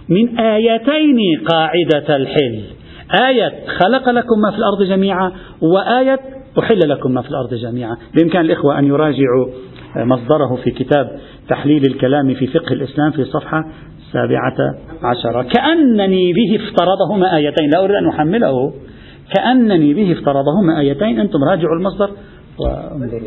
من 0.08 0.38
آيتين 0.38 1.18
قاعدة 1.52 2.16
الحل. 2.16 2.60
آية 3.28 3.52
خلق 3.66 4.08
لكم 4.08 4.40
ما 4.44 4.50
في 4.50 4.58
الأرض 4.58 4.82
جميعا 4.82 5.32
وآية 5.60 6.20
أحل 6.58 6.88
لكم 6.88 7.14
ما 7.14 7.22
في 7.22 7.28
الأرض 7.30 7.54
جميعا. 7.54 7.96
بإمكان 8.16 8.44
الإخوة 8.44 8.78
أن 8.78 8.84
يراجعوا 8.84 9.46
مصدره 9.96 10.56
في 10.64 10.70
كتاب 10.70 11.18
تحليل 11.48 11.82
الكلام 11.86 12.34
في 12.34 12.46
فقه 12.46 12.72
الإسلام 12.72 13.10
في 13.10 13.22
الصفحة 13.22 13.64
السابعة 13.98 14.56
عشرة 15.02 15.42
كأنني 15.42 16.32
به 16.32 16.64
افترضهما 16.64 17.36
آيتين. 17.36 17.70
لا 17.70 17.84
أريد 17.84 17.96
أن 17.96 18.08
أحمله. 18.08 18.72
كأنني 19.36 19.94
به 19.94 20.12
افترضهما 20.12 20.80
آيتين. 20.80 21.20
أنتم 21.20 21.38
راجعوا 21.50 21.76
المصدر 21.76 22.10
وانظروا 22.58 23.20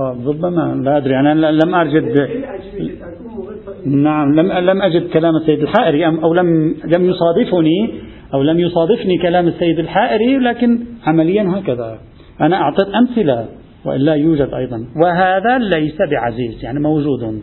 ربما 0.00 0.82
لا 0.84 0.96
أدري. 0.96 1.20
أنا 1.20 1.50
لم 1.50 1.74
أجد 1.74 2.28
نعم 3.86 4.34
لم 4.34 4.52
لم 4.52 4.82
أجد 4.82 5.08
كلام 5.08 5.36
السيد 5.36 5.60
الحائري. 5.60 6.06
أو 6.06 6.34
لم 6.34 6.76
لم 6.96 7.10
يصادفني 7.10 7.94
أو 8.34 8.42
لم 8.42 8.60
يصادفني 8.60 9.18
كلام 9.18 9.48
السيد 9.48 9.78
الحائري 9.78 10.38
لكن 10.38 10.78
عمليا 11.06 11.58
هكذا. 11.58 11.98
أنا 12.40 12.56
أعطيت 12.56 12.88
أمثلة 12.88 13.48
وإلا 13.84 14.14
يوجد 14.14 14.48
أيضا. 14.54 14.86
وهذا 15.02 15.58
ليس 15.58 15.98
بعزيز 16.10 16.64
يعني 16.64 16.80
موجود. 16.80 17.42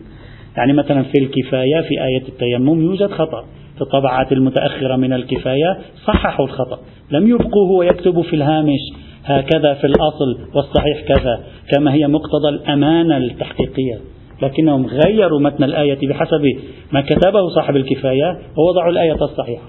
يعني 0.56 0.72
مثلا 0.72 1.02
في 1.02 1.18
الكفاية 1.18 1.80
في 1.88 2.04
آية 2.04 2.28
التيمم 2.28 2.80
يوجد 2.80 3.10
خطأ. 3.10 3.44
في 3.80 3.86
الطبعات 3.86 4.32
المتأخرة 4.32 4.96
من 4.96 5.12
الكفاية 5.12 5.78
صححوا 6.06 6.46
الخطأ. 6.46 6.78
لم 7.10 7.28
يبقوه 7.28 7.70
ويكتبوا 7.78 8.22
في 8.22 8.36
الهامش 8.36 8.80
هكذا 9.24 9.74
في 9.74 9.86
الأصل 9.86 10.38
والصحيح 10.54 11.00
كذا 11.08 11.40
كما 11.72 11.94
هي 11.94 12.06
مقتضى 12.06 12.48
الأمانة 12.48 13.16
التحقيقية. 13.16 13.98
لكنهم 14.42 14.86
غيروا 14.86 15.40
متن 15.40 15.64
الآية 15.64 16.08
بحسب 16.08 16.42
ما 16.92 17.00
كتبه 17.00 17.48
صاحب 17.48 17.76
الكفاية 17.76 18.38
ووضعوا 18.58 18.90
الآية 18.90 19.12
الصحيحة. 19.12 19.62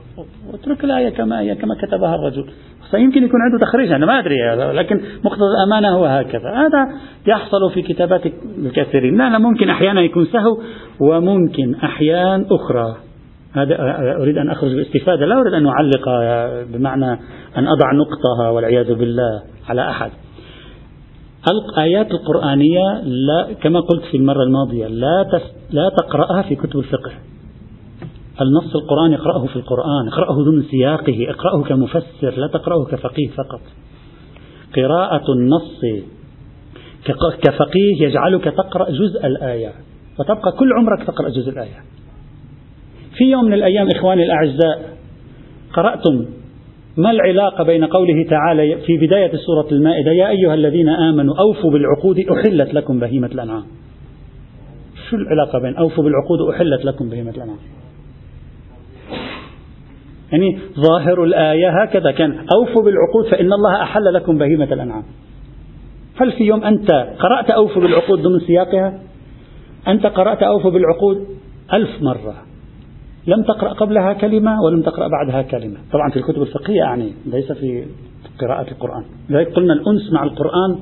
واترك 0.52 0.84
الآية 0.84 1.10
كما 1.10 1.40
هي 1.40 1.56
كما 1.56 1.76
كتبها 1.82 2.16
الرجل. 2.16 2.46
فيمكن 2.92 3.24
يكون 3.24 3.40
عنده 3.42 3.66
تخريج 3.66 3.92
أنا 3.92 4.06
ما 4.06 4.20
أدري 4.20 4.36
لكن 4.74 5.02
مقتضى 5.26 5.46
الأمانة 5.58 5.98
هو 5.98 6.06
هكذا. 6.06 6.50
هذا 6.50 6.88
يحصل 7.28 7.72
في 7.74 7.82
كتابات 7.82 8.22
الكثيرين. 8.58 9.18
لا 9.18 9.30
لا 9.30 9.38
ممكن 9.38 9.70
أحيانا 9.70 10.02
يكون 10.02 10.26
سهو 10.26 10.58
وممكن 11.02 11.76
أحيان 11.76 12.46
أخرى. 12.52 13.11
هذا 13.54 13.76
أريد 14.22 14.38
أن 14.38 14.50
أخرج 14.50 14.76
باستفادة. 14.76 15.26
لا 15.26 15.42
أريد 15.42 15.54
أن 15.54 15.68
أعلق 15.68 16.10
بمعنى 16.74 17.12
أن 17.58 17.68
أضع 17.68 17.92
نقطة 17.94 18.52
والعياذ 18.52 18.94
بالله 18.96 19.42
على 19.70 19.90
أحد. 19.90 20.12
الآيات 21.52 22.12
القرآنية 22.12 23.02
لا 23.04 23.54
كما 23.64 23.80
قلت 23.80 24.04
في 24.12 24.18
المرة 24.18 24.44
الماضية 24.44 24.88
لا 24.88 25.26
لا 25.72 25.90
تقرأها 25.90 26.42
في 26.42 26.56
كتب 26.56 26.80
الفقه. 26.80 27.12
النص 28.42 28.76
القرآني 28.76 29.16
اقرأه 29.16 29.46
في 29.46 29.56
القرآن 29.56 30.08
اقرأه 30.08 30.34
ضمن 30.34 30.64
سياقه 30.64 31.30
اقرأه 31.30 31.64
كمفسر 31.64 32.34
لا 32.38 32.48
تقرأه 32.48 32.86
كفقيه 32.86 33.30
فقط. 33.30 33.62
قراءة 34.76 35.34
النص 35.34 35.82
كفقيه 37.42 38.04
يجعلك 38.08 38.44
تقرأ 38.44 38.90
جزء 38.90 39.28
الآية 39.28 39.74
فتبقى 40.18 40.52
كل 40.60 40.70
عمرك 40.74 41.08
تقرأ 41.08 41.30
جزء 41.30 41.50
الآية. 41.50 41.84
في 43.22 43.32
يوم 43.32 43.46
من 43.46 43.54
الأيام 43.54 43.88
إخواني 43.96 44.24
الأعزاء 44.24 44.98
قرأتم 45.74 46.26
ما 46.98 47.12
العلاقة 47.12 47.64
بين 47.64 47.86
قوله 47.86 48.26
تعالى 48.30 48.78
في 48.86 48.98
بداية 48.98 49.32
سورة 49.32 49.68
المائدة 49.72 50.12
يا 50.12 50.30
أيها 50.30 50.54
الذين 50.54 50.90
آمنوا 50.90 51.36
أوفوا 51.40 51.72
بالعقود 51.72 52.20
أحلت 52.20 52.74
لكم 52.74 53.00
بهيمة 53.00 53.28
الأنعام. 53.28 53.64
شو 55.10 55.16
العلاقة 55.16 55.60
بين 55.60 55.76
أوفوا 55.76 56.04
بالعقود 56.04 56.56
أحلت 56.56 56.86
لكم 56.86 57.10
بهيمة 57.10 57.30
الأنعام؟ 57.30 57.60
يعني 60.32 60.60
ظاهر 60.80 61.24
الآية 61.24 61.84
هكذا 61.84 62.12
كان 62.12 62.46
أوفوا 62.56 62.84
بالعقود 62.84 63.32
فإن 63.32 63.54
الله 63.54 63.84
أحل 63.84 64.14
لكم 64.14 64.38
بهيمة 64.38 64.74
الأنعام. 64.74 65.04
هل 66.16 66.32
في 66.32 66.44
يوم 66.44 66.64
أنت 66.64 66.92
قرأت 67.20 67.50
أوفوا 67.50 67.82
بالعقود 67.82 68.20
ضمن 68.20 68.40
سياقها؟ 68.40 69.00
أنت 69.88 70.06
قرأت 70.06 70.44
أوفوا 70.44 70.72
بالعقود 70.72 71.28
ألف 71.74 72.02
مرة. 72.02 72.51
لم 73.28 73.44
تقرأ 73.44 73.74
قبلها 73.74 74.14
كلمة 74.14 74.62
ولم 74.62 74.82
تقرأ 74.82 75.08
بعدها 75.08 75.42
كلمة. 75.42 75.78
طبعا 75.92 76.10
في 76.10 76.18
الكتب 76.18 76.42
الفقهية 76.42 76.84
أعني 76.84 77.14
ليس 77.26 77.52
في 77.52 77.86
قراءة 78.40 78.72
القرآن. 78.72 79.04
لذلك 79.30 79.54
قلنا 79.54 79.74
الأنس 79.74 80.14
مع 80.14 80.24
القرآن 80.24 80.80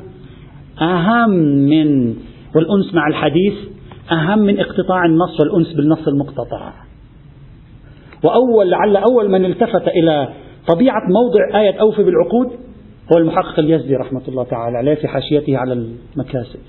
أهم 0.82 1.30
من 1.69 2.15
والأنس 2.56 2.93
مع 2.93 3.08
الحديث 3.08 3.54
أهم 4.12 4.39
من 4.39 4.60
اقتطاع 4.60 5.06
النص 5.06 5.39
والأنس 5.39 5.73
بالنص 5.73 6.08
المقتطع. 6.08 6.73
وأول 8.23 8.69
لعل 8.69 8.97
أول 8.97 9.32
من 9.32 9.45
التفت 9.45 9.88
إلى 9.88 10.30
طبيعة 10.67 11.02
موضع 11.10 11.60
آية 11.62 11.82
أوفي 11.82 12.04
بالعقود 12.04 12.47
هو 13.13 13.17
المحقق 13.17 13.60
اليزدي 13.60 13.95
رحمة 13.95 14.21
الله 14.28 14.43
تعالى 14.43 14.78
عليه 14.78 14.95
في 14.95 15.08
حاشيته 15.08 15.58
على 15.58 15.73
المكاسب. 15.73 16.60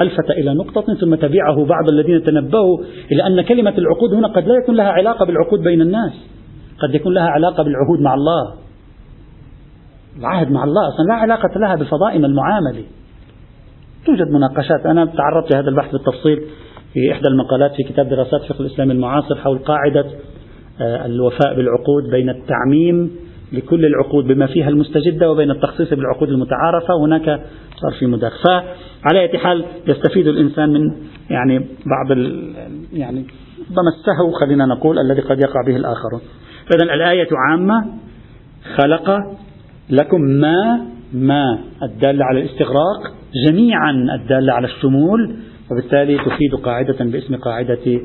ألفت 0.00 0.30
إلى 0.30 0.54
نقطة 0.54 0.94
ثم 0.94 1.14
تبعه 1.14 1.64
بعض 1.64 1.88
الذين 1.88 2.22
تنبهوا 2.22 2.78
إلى 3.12 3.26
أن 3.26 3.40
كلمة 3.40 3.74
العقود 3.78 4.14
هنا 4.14 4.28
قد 4.28 4.48
لا 4.48 4.54
يكون 4.62 4.74
لها 4.74 4.88
علاقة 4.88 5.26
بالعقود 5.26 5.60
بين 5.60 5.80
الناس. 5.80 6.12
قد 6.78 6.94
يكون 6.94 7.14
لها 7.14 7.28
علاقة 7.28 7.62
بالعهود 7.62 8.00
مع 8.00 8.14
الله. 8.14 8.54
العهد 10.18 10.50
مع 10.50 10.64
الله 10.64 10.88
أصلا 10.88 11.04
لا 11.08 11.14
علاقة 11.14 11.58
لها 11.58 11.74
بفضائم 11.74 12.24
المعاملة. 12.24 12.84
توجد 14.06 14.30
مناقشات. 14.30 14.86
أنا 14.86 15.04
تعرضت 15.04 15.54
لهذا 15.54 15.68
البحث 15.68 15.92
بالتفصيل 15.92 16.42
في 16.92 17.12
إحدى 17.12 17.28
المقالات 17.28 17.72
في 17.72 17.82
كتاب 17.82 18.08
دراسات 18.08 18.42
فقه 18.42 18.60
الإسلام 18.60 18.90
المعاصر 18.90 19.34
حول 19.36 19.58
قاعدة 19.58 20.06
آه، 20.80 21.06
الوفاء 21.06 21.56
بالعقود 21.56 22.10
بين 22.10 22.30
التعميم 22.30 23.10
لكل 23.54 23.84
العقود 23.86 24.24
بما 24.24 24.46
فيها 24.46 24.68
المستجدة 24.68 25.30
وبين 25.30 25.50
التخصيص 25.50 25.94
بالعقود 25.94 26.28
المتعارفة 26.28 26.94
هناك 27.04 27.24
صار 27.76 27.92
في 27.98 28.06
مداخلة 28.06 28.64
فعلى 29.02 29.20
أي 29.20 29.38
حال 29.38 29.64
يستفيد 29.88 30.26
الإنسان 30.26 30.72
من 30.72 30.80
يعني 31.30 31.58
بعض 31.86 32.18
يعني 32.92 33.26
ربما 33.70 33.88
السهو 33.98 34.32
خلينا 34.40 34.66
نقول 34.66 34.98
الذي 34.98 35.20
قد 35.20 35.38
يقع 35.38 35.62
به 35.66 35.76
الآخرون. 35.76 36.20
فإذا 36.70 36.94
الآية 36.94 37.28
عامة 37.32 37.84
خلق 38.76 39.18
لكم 39.90 40.20
ما 40.20 40.86
ما 41.12 41.58
الدالة 41.82 42.24
على 42.24 42.40
الاستغراق 42.40 43.14
جميعا 43.46 43.90
الدالة 44.14 44.52
على 44.52 44.66
الشمول 44.66 45.36
وبالتالي 45.70 46.18
تفيد 46.18 46.54
قاعدة 46.64 47.04
باسم 47.04 47.36
قاعدة 47.36 48.00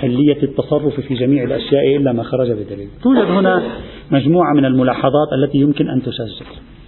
حلية 0.00 0.42
التصرف 0.42 1.00
في 1.00 1.14
جميع 1.14 1.44
الأشياء 1.44 1.96
إلا 1.96 2.12
ما 2.12 2.22
خرج 2.22 2.52
بدليل. 2.52 2.88
توجد 3.02 3.30
هنا 3.30 3.62
مجموعة 4.10 4.52
من 4.54 4.64
الملاحظات 4.64 5.28
التي 5.32 5.58
يمكن 5.58 5.88
أن 5.88 6.02
تسجل 6.02 6.46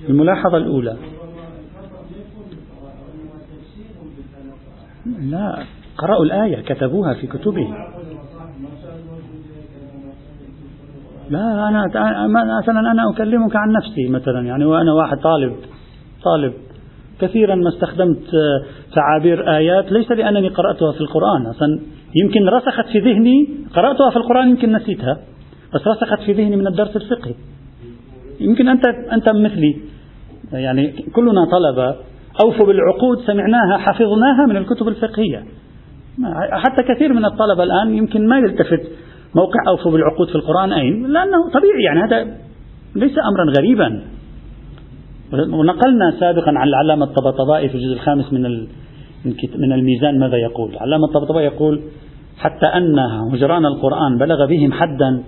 الملاحظة 0.08 0.56
الأولى. 0.56 0.96
لا 5.30 5.58
قرأوا 5.98 6.24
الآية 6.24 6.60
كتبوها 6.60 7.14
في 7.14 7.26
كتبهم 7.26 7.74
لا 11.30 11.68
أنا 11.68 11.86
مثلا 12.62 12.80
أنا 12.92 13.10
أكلمك 13.14 13.56
عن 13.56 13.72
نفسي 13.72 14.08
مثلا 14.08 14.46
يعني 14.46 14.64
وأنا 14.64 14.92
واحد 14.92 15.18
طالب 15.18 15.56
طالب. 16.24 16.52
كثيرا 17.20 17.54
ما 17.54 17.68
استخدمت 17.68 18.22
تعابير 18.94 19.56
آيات 19.56 19.92
ليس 19.92 20.10
لأنني 20.10 20.48
قرأتها 20.48 20.92
في 20.92 21.00
القرآن. 21.00 21.46
أصلا 21.46 21.80
يمكن 22.22 22.48
رسخت 22.48 22.86
في 22.92 22.98
ذهني 22.98 23.48
قرأتها 23.74 24.10
في 24.10 24.16
القرآن 24.16 24.50
يمكن 24.50 24.72
نسيتها 24.72 25.18
بس 25.74 25.86
رسخت 25.86 26.22
في 26.26 26.32
ذهني 26.32 26.56
من 26.56 26.66
الدرس 26.66 26.96
الفقهي. 26.96 27.34
يمكن 28.40 28.68
أنت 28.68 28.86
أنت 29.12 29.28
مثلي. 29.28 29.76
يعني 30.52 30.92
كلنا 31.14 31.44
طلبة 31.44 31.96
أوفوا 32.44 32.66
بالعقود 32.66 33.18
سمعناها 33.26 33.78
حفظناها 33.78 34.46
من 34.48 34.56
الكتب 34.56 34.88
الفقهية. 34.88 35.44
حتى 36.52 36.82
كثير 36.82 37.12
من 37.12 37.24
الطلبة 37.24 37.62
الآن 37.62 37.94
يمكن 37.94 38.28
ما 38.28 38.38
يلتفت 38.38 38.80
موقع 39.34 39.60
أوفوا 39.68 39.92
بالعقود 39.92 40.28
في 40.28 40.34
القرآن 40.34 40.72
أين؟ 40.72 41.06
لأنه 41.06 41.50
طبيعي 41.54 41.82
يعني 41.84 42.00
هذا 42.00 42.36
ليس 42.94 43.14
أمرا 43.18 43.52
غريبا. 43.58 44.02
ونقلنا 45.32 46.16
سابقا 46.20 46.52
عن 46.56 46.68
العلامة 46.68 47.04
الطبطبائي 47.04 47.68
في 47.68 47.74
الجزء 47.74 47.92
الخامس 47.92 48.32
من 48.32 48.46
من 49.58 49.72
الميزان 49.72 50.18
ماذا 50.18 50.36
يقول؟ 50.36 50.70
العلامة 50.70 51.04
الطبطبائي 51.04 51.46
يقول 51.46 51.80
حتى 52.38 52.66
أن 52.66 52.98
هجران 53.32 53.66
القرآن 53.66 54.18
بلغ 54.18 54.46
بهم 54.46 54.72
حدا 54.72 55.22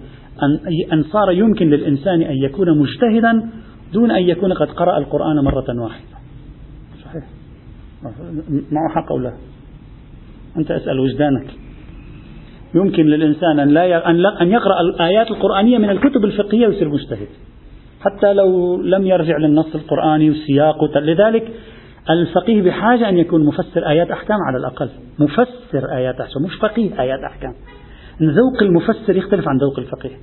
أن 0.92 1.02
صار 1.02 1.33
يمكن 1.33 1.70
للإنسان 1.70 2.22
أن 2.22 2.37
يكون 2.37 2.78
مجتهدا 2.78 3.48
دون 3.92 4.11
أن 4.11 4.22
يكون 4.22 4.52
قد 4.52 4.68
قرأ 4.68 4.98
القرآن 4.98 5.44
مرة 5.44 5.83
واحدة. 5.83 6.16
صحيح. 7.05 7.24
معه 8.72 8.88
حق 8.94 9.12
أو 9.12 9.18
لا؟ 9.18 9.33
أنت 10.57 10.70
أسأل 10.70 11.00
وجدانك. 11.00 11.46
يمكن 12.74 13.07
للإنسان 13.07 13.61
أن 13.61 13.68
لا 13.68 14.11
أن 14.42 14.48
يقرأ 14.48 14.81
الآيات 14.81 15.31
القرآنية 15.31 15.78
من 15.78 15.90
الكتب 15.90 16.24
الفقهية 16.24 16.66
ويصير 16.66 16.88
مجتهد. 16.88 17.28
حتى 18.00 18.33
لو 18.33 18.76
لم 18.83 19.07
يرجع 19.07 19.37
للنص 19.37 19.74
القرآني 19.74 20.31
والسياق 20.31 20.98
لذلك 20.98 21.52
الفقيه 22.11 22.62
بحاجة 22.62 23.09
أن 23.09 23.19
يكون 23.19 23.45
مفسر 23.47 23.88
آيات 23.88 24.11
أحكام 24.11 24.38
على 24.49 24.59
الأقل. 24.59 24.88
مفسر 25.19 25.97
آيات 25.97 26.21
أحكام 26.21 26.43
مش 26.43 26.55
فقيه 26.55 27.01
آيات 27.01 27.21
أحكام. 27.21 27.53
ذوق 28.23 28.62
المفسر 28.62 29.17
يختلف 29.17 29.49
عن 29.49 29.59
ذوق 29.59 29.79
الفقيه. 29.79 30.17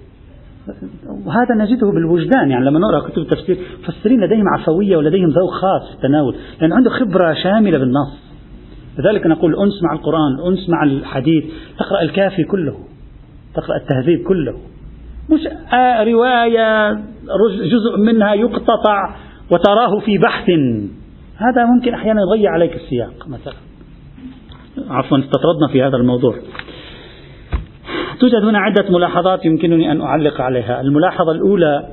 وهذا 1.25 1.55
نجده 1.57 1.91
بالوجدان 1.91 2.51
يعني 2.51 2.65
لما 2.65 2.79
نقرأ 2.79 3.09
كتب 3.09 3.17
التفسير 3.17 3.57
مفسرين 3.83 4.21
لديهم 4.21 4.45
عفوية 4.57 4.97
ولديهم 4.97 5.29
ذوق 5.29 5.51
خاص 5.51 5.89
في 5.89 5.95
التناول 5.95 6.35
يعني 6.61 6.73
عنده 6.73 6.89
خبرة 6.89 7.33
شاملة 7.33 7.77
بالنص. 7.77 8.19
لذلك 8.99 9.27
نقول 9.27 9.53
الأنس 9.53 9.83
مع 9.83 9.93
القرآن 9.93 10.39
الأنس 10.39 10.69
مع 10.69 10.83
الحديث 10.83 11.43
تقرأ 11.79 12.01
الكافي 12.01 12.43
كله 12.43 12.75
تقرأ 13.55 13.75
التهذيب 13.77 14.27
كله. 14.27 14.57
مش 15.29 15.73
آه 15.73 16.03
رواية 16.03 16.93
جزء 17.71 17.97
منها 17.97 18.33
يقتطع 18.33 19.15
وتراه 19.51 19.99
في 19.99 20.17
بحث. 20.17 20.49
هذا 21.39 21.65
ممكن 21.65 21.93
أحيانا 21.93 22.21
يضيع 22.21 22.51
عليك 22.51 22.75
السياق 22.75 23.27
مثلا. 23.27 23.53
عفوا 24.89 25.17
استطردنا 25.17 25.67
في 25.71 25.83
هذا 25.83 25.97
الموضوع. 25.97 26.35
توجد 28.19 28.43
هنا 28.43 28.59
عدة 28.59 28.89
ملاحظات 28.89 29.45
يمكنني 29.45 29.91
أن 29.91 30.01
أعلق 30.01 30.41
عليها. 30.41 30.81
الملاحظة 30.81 31.31
الأولى 31.31 31.87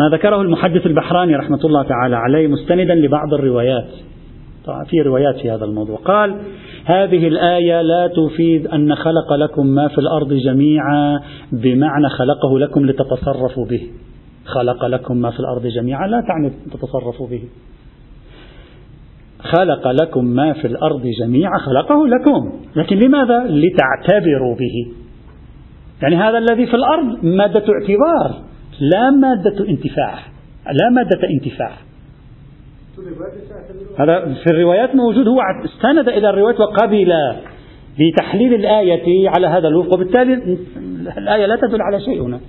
ما 0.00 0.16
ذكره 0.16 0.40
المحدث 0.40 0.86
البحراني 0.86 1.36
رحمة 1.36 1.60
الله 1.64 1.82
تعالى 1.82 2.16
عليه 2.16 2.48
مستندا 2.48 2.94
لبعض 2.94 3.34
الروايات. 3.34 3.88
في 4.86 5.00
روايات 5.00 5.36
في 5.36 5.50
هذا 5.50 5.64
الموضوع. 5.64 5.96
قال 5.96 6.36
هذه 6.84 7.28
الآية 7.28 7.82
لا 7.82 8.06
تفيد 8.06 8.66
أن 8.66 8.94
خلق 8.94 9.32
لكم 9.32 9.66
ما 9.66 9.88
في 9.88 9.98
الأرض 9.98 10.32
جميعا 10.32 11.20
بمعنى 11.52 12.08
خلقه 12.08 12.58
لكم 12.58 12.86
لتتصرفوا 12.86 13.66
به. 13.66 13.90
خلق 14.44 14.84
لكم 14.84 15.16
ما 15.16 15.30
في 15.30 15.40
الأرض 15.40 15.66
جميعا 15.66 16.06
لا 16.06 16.20
تعني 16.20 16.52
تتصرفوا 16.72 17.26
به. 17.28 17.42
خلق 19.42 19.88
لكم 19.88 20.24
ما 20.24 20.52
في 20.52 20.66
الأرض 20.66 21.02
جميعا 21.20 21.58
خلقه 21.58 22.06
لكم. 22.08 22.52
لكن 22.76 22.96
لماذا؟ 22.96 23.44
لتعتبروا 23.44 24.54
به. 24.54 24.92
يعني 26.02 26.16
هذا 26.16 26.38
الذي 26.38 26.66
في 26.66 26.74
الأرض 26.74 27.24
مادة 27.24 27.64
اعتبار 27.72 28.42
لا 28.80 29.10
مادة 29.10 29.68
انتفاع 29.68 30.14
لا 30.66 30.90
مادة 30.90 31.28
انتفاع. 31.30 31.70
هذا 33.98 34.34
في 34.44 34.50
الروايات 34.50 34.94
موجود 34.94 35.28
هو 35.28 35.40
استند 35.64 36.08
إلى 36.08 36.30
الروايات 36.30 36.60
وقبل 36.60 37.12
بتحليل 37.98 38.54
الآية 38.54 39.28
على 39.28 39.46
هذا 39.46 39.68
الوفق. 39.68 39.94
وبالتالي 39.94 40.58
الآية 41.18 41.46
لا 41.46 41.56
تدل 41.56 41.82
على 41.82 42.00
شيء 42.00 42.22
هنا. 42.22 42.40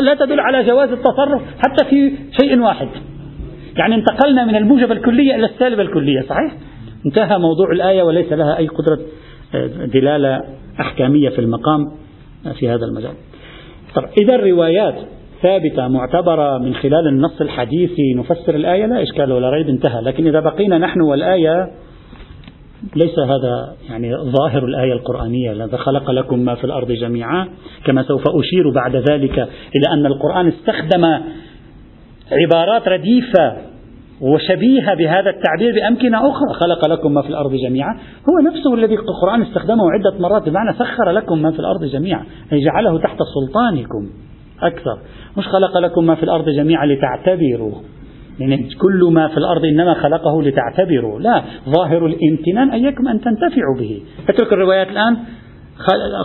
لا 0.00 0.14
تدل 0.14 0.40
على 0.40 0.64
جواز 0.64 0.90
التصرف 0.92 1.42
حتى 1.58 1.84
في 1.90 2.12
شيء 2.40 2.60
واحد. 2.60 2.88
يعني 3.76 3.94
انتقلنا 3.94 4.44
من 4.44 4.56
الموجب 4.56 4.92
الكلية 4.92 5.34
إلى 5.34 5.46
السالب 5.46 5.80
الكلية 5.80 6.20
صحيح؟ 6.20 6.52
انتهى 7.06 7.38
موضوع 7.38 7.72
الآية 7.72 8.02
وليس 8.02 8.32
لها 8.32 8.58
أي 8.58 8.66
قدرة 8.66 8.98
آه، 9.54 9.66
دلالة 9.66 10.40
أحكامية 10.80 11.28
في 11.28 11.38
المقام 11.38 11.80
آه، 12.46 12.52
في 12.52 12.68
هذا 12.68 12.84
المجال. 12.84 13.12
طب 13.94 14.04
إذا 14.22 14.34
الروايات 14.34 14.94
ثابتة 15.42 15.88
معتبرة 15.88 16.58
من 16.58 16.74
خلال 16.74 17.08
النص 17.08 17.40
الحديثي 17.40 18.14
نفسر 18.16 18.54
الآية؟ 18.54 18.86
لا 18.86 19.02
إشكال 19.02 19.32
ولا 19.32 19.50
ريب 19.50 19.68
انتهى. 19.68 20.00
لكن 20.00 20.26
إذا 20.26 20.40
بقينا 20.40 20.78
نحن 20.78 21.00
والآية 21.00 21.70
ليس 22.96 23.18
هذا 23.18 23.74
يعني 23.88 24.16
ظاهر 24.16 24.64
الآية 24.64 24.92
القرآنية 24.92 25.52
الذي 25.52 25.76
خلق 25.76 26.10
لكم 26.10 26.38
ما 26.38 26.54
في 26.54 26.64
الأرض 26.64 26.92
جميعا 26.92 27.48
كما 27.84 28.02
سوف 28.02 28.22
أشير 28.28 28.70
بعد 28.70 28.96
ذلك 28.96 29.38
إلى 29.76 29.92
أن 29.92 30.06
القرآن 30.06 30.48
استخدم 30.48 31.04
عبارات 32.32 32.88
رديفة 32.88 33.56
وشبيهة 34.20 34.94
بهذا 34.94 35.30
التعبير 35.30 35.74
بأمكنة 35.74 36.18
أخرى. 36.18 36.54
خلق 36.54 36.88
لكم 36.88 37.14
ما 37.14 37.22
في 37.22 37.28
الأرض 37.28 37.54
جميعا. 37.54 37.94
هو 38.30 38.48
نفسه 38.50 38.74
الذي 38.74 38.94
القرآن 38.94 39.42
استخدمه 39.42 39.84
عدة 39.92 40.20
مرات 40.20 40.48
بمعنى 40.48 40.72
سخر 40.78 41.10
لكم 41.10 41.42
ما 41.42 41.50
في 41.50 41.58
الأرض 41.58 41.84
جميعا. 41.84 42.24
أي 42.52 42.64
جعله 42.64 42.98
تحت 42.98 43.18
سلطانكم 43.34 44.10
أكثر. 44.62 44.98
مش 45.38 45.48
خلق 45.48 45.78
لكم 45.78 46.06
ما 46.06 46.14
في 46.14 46.22
الأرض 46.22 46.48
جميعا 46.48 46.86
لتعتبروا. 46.86 47.72
يعني 48.40 48.68
كل 48.80 49.08
ما 49.12 49.28
في 49.28 49.36
الأرض 49.36 49.64
إنما 49.64 49.94
خلقه 49.94 50.42
لتعتبروا. 50.42 51.20
لا. 51.20 51.42
ظاهر 51.68 52.06
الامتنان 52.06 52.70
أيكم 52.70 53.08
أن 53.08 53.20
تنتفعوا 53.20 53.76
به. 53.78 54.02
أترك 54.28 54.52
الروايات 54.52 54.88
الآن. 54.88 55.16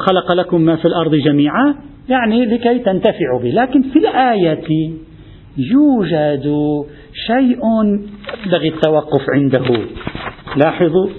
خلق 0.08 0.36
لكم 0.36 0.62
ما 0.62 0.76
في 0.76 0.86
الأرض 0.86 1.16
جميعا. 1.16 1.76
يعني 2.10 2.46
لكي 2.46 2.80
تنتفعوا 2.80 3.40
به. 3.44 3.50
لكن 3.50 3.82
في 3.82 4.00
الآية 4.00 4.62
يوجد 5.58 6.48
شيء 7.28 7.60
ينبغي 8.46 8.68
التوقف 8.68 9.22
عنده. 9.36 9.86
لاحظوا. 10.56 11.10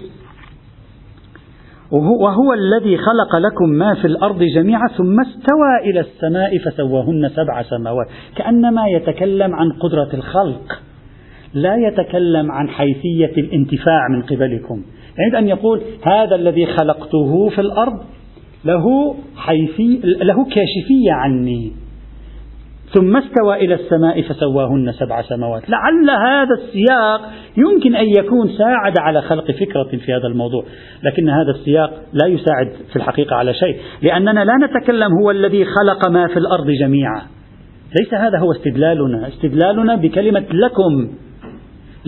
وهو 1.92 2.53
الذي 2.53 2.97
خلق 2.97 3.37
لكم 3.37 3.68
ما 3.68 3.95
في 3.95 4.07
الأرض 4.07 4.42
جميعا 4.42 4.88
ثم 4.97 5.21
استوى 5.21 5.90
إلى 5.90 6.01
السماء 6.01 6.59
فسواهن 6.59 7.29
سبع 7.29 7.62
سماوات. 7.62 8.07
كأنما 8.37 8.83
يتكلم 8.88 9.55
عن 9.55 9.73
قدرة 9.73 10.09
الخلق. 10.14 10.81
لا 11.55 11.77
يتكلم 11.77 12.53
عن 12.53 12.68
حيثية 12.68 13.33
الانتفاع 13.38 14.09
من 14.09 14.23
قبلكم. 14.23 14.83
يريد 15.18 15.35
أن 15.35 15.49
يقول 15.49 15.81
هذا 16.03 16.35
الذي 16.35 16.66
خلقته 16.66 17.49
في 17.49 17.61
الأرض 17.61 18.01
له 18.64 19.14
حيثي 19.37 20.01
له 20.05 20.45
كاشفية 20.45 21.12
عني. 21.12 21.73
ثم 22.94 23.16
استوى 23.16 23.57
إلى 23.57 23.74
السماء 23.74 24.22
فسواهن 24.22 24.92
سبع 24.92 25.22
سماوات. 25.22 25.62
لعل 25.70 26.11
هذا 26.11 26.55
السياق 26.55 27.31
يمكن 27.57 27.96
أن 27.96 28.09
يكون 28.09 28.48
ساعد 28.48 28.98
على 28.98 29.22
خلق 29.22 29.50
فكرة 29.50 29.98
في 30.05 30.12
هذا 30.12 30.26
الموضوع 30.26 30.64
لكن 31.02 31.28
هذا 31.28 31.50
السياق 31.50 31.90
لا 32.12 32.26
يساعد 32.26 32.72
في 32.90 32.96
الحقيقة 32.96 33.37
على 33.37 33.55
شيء 33.55 33.76
لأننا 34.02 34.44
لا 34.44 34.52
نتكلم 34.66 35.12
هو 35.22 35.31
الذي 35.31 35.64
خلق 35.64 36.11
ما 36.11 36.26
في 36.26 36.37
الأرض 36.37 36.70
جميعا. 36.70 37.22
ليس 38.00 38.14
هذا 38.14 38.38
هو 38.38 38.52
استدلالنا 38.52 39.28
استدلالنا 39.28 39.94
بكلمة 39.94 40.44
لكم. 40.52 41.11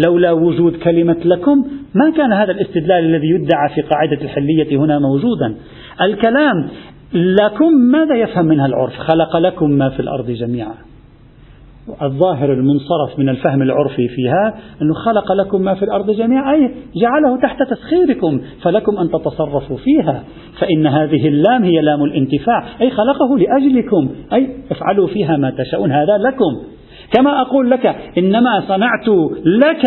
لولا 0.06 0.32
وجود 0.32 0.76
كلمة 0.76 1.16
لكم 1.24 1.64
ما 1.94 2.10
كان 2.16 2.32
هذا 2.32 2.52
الاستدلال 2.52 3.04
الذي 3.04 3.28
يدعى 3.28 3.68
في 3.74 3.82
قاعدة 3.82 4.22
الحلية 4.22 4.76
هنا 4.76 4.98
موجودا. 4.98 5.54
الكلام 6.02 6.68
لكم 7.14 7.72
ماذا 7.72 8.14
يفهم 8.14 8.46
منها 8.46 8.66
العرف؟ 8.66 8.92
خلق 8.92 9.36
لكم 9.36 9.70
ما 9.70 9.88
في 9.88 10.00
الأرض 10.00 10.30
جميعا. 10.30 10.74
الظاهر 12.02 12.52
المنصرف 12.52 13.18
من 13.18 13.28
الفهم 13.28 13.62
العرفي 13.62 14.08
فيها 14.08 14.54
أنه 14.82 14.94
خلق 14.94 15.32
لكم 15.32 15.62
ما 15.62 15.74
في 15.74 15.84
الأرض 15.84 16.10
جميعا 16.10 16.52
أي 16.52 16.74
جعله 16.96 17.40
تحت 17.42 17.62
تسخيركم 17.70 18.40
فلكم 18.62 18.98
أن 18.98 19.08
تتصرفوا 19.08 19.76
فيها. 19.76 20.24
فإن 20.60 20.86
هذه 20.86 21.28
اللام 21.28 21.64
هي 21.64 21.80
لام 21.80 22.04
الانتفاع 22.04 22.64
أي 22.80 22.90
خلقه 22.90 23.38
لأجلكم 23.38 24.08
أي 24.32 24.48
افعلوا 24.70 25.06
فيها 25.06 25.36
ما 25.36 25.50
تشاءون 25.50 25.92
هذا 25.92 26.18
لكم. 26.18 26.74
كما 27.16 27.40
أقول 27.40 27.70
لك 27.70 27.86
إنما 28.18 28.60
صنعت 28.68 29.08
لك 29.44 29.86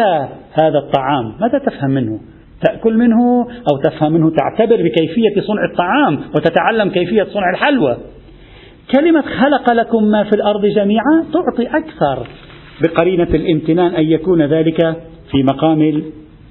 هذا 0.54 0.78
الطعام 0.78 1.34
ماذا 1.42 1.58
تفهم 1.66 1.92
منه؟ 1.92 2.20
تأكل 2.62 2.98
منه 2.98 3.42
أو 3.42 3.78
تفهم 3.84 4.14
منه 4.14 4.30
تعتبر 4.30 4.76
بكيفية 4.76 5.42
صنع 5.42 5.66
الطعام 5.72 6.20
وتتعلم 6.36 6.90
كيفية 6.90 7.24
صنع 7.24 7.50
الحلوى. 7.50 7.98
كلمة 8.92 9.22
خلق 9.22 9.74
لكم 9.74 10.04
ما 10.04 10.24
في 10.24 10.36
الأرض 10.36 10.66
جميعا 10.66 11.26
تعطي 11.34 11.68
أكثر 11.68 12.28
بقرينة 12.82 13.24
الامتنان 13.24 13.96
أن 13.96 14.04
يكون 14.04 14.42
ذلك 14.42 14.82
في 15.32 15.44
مقام 15.44 16.02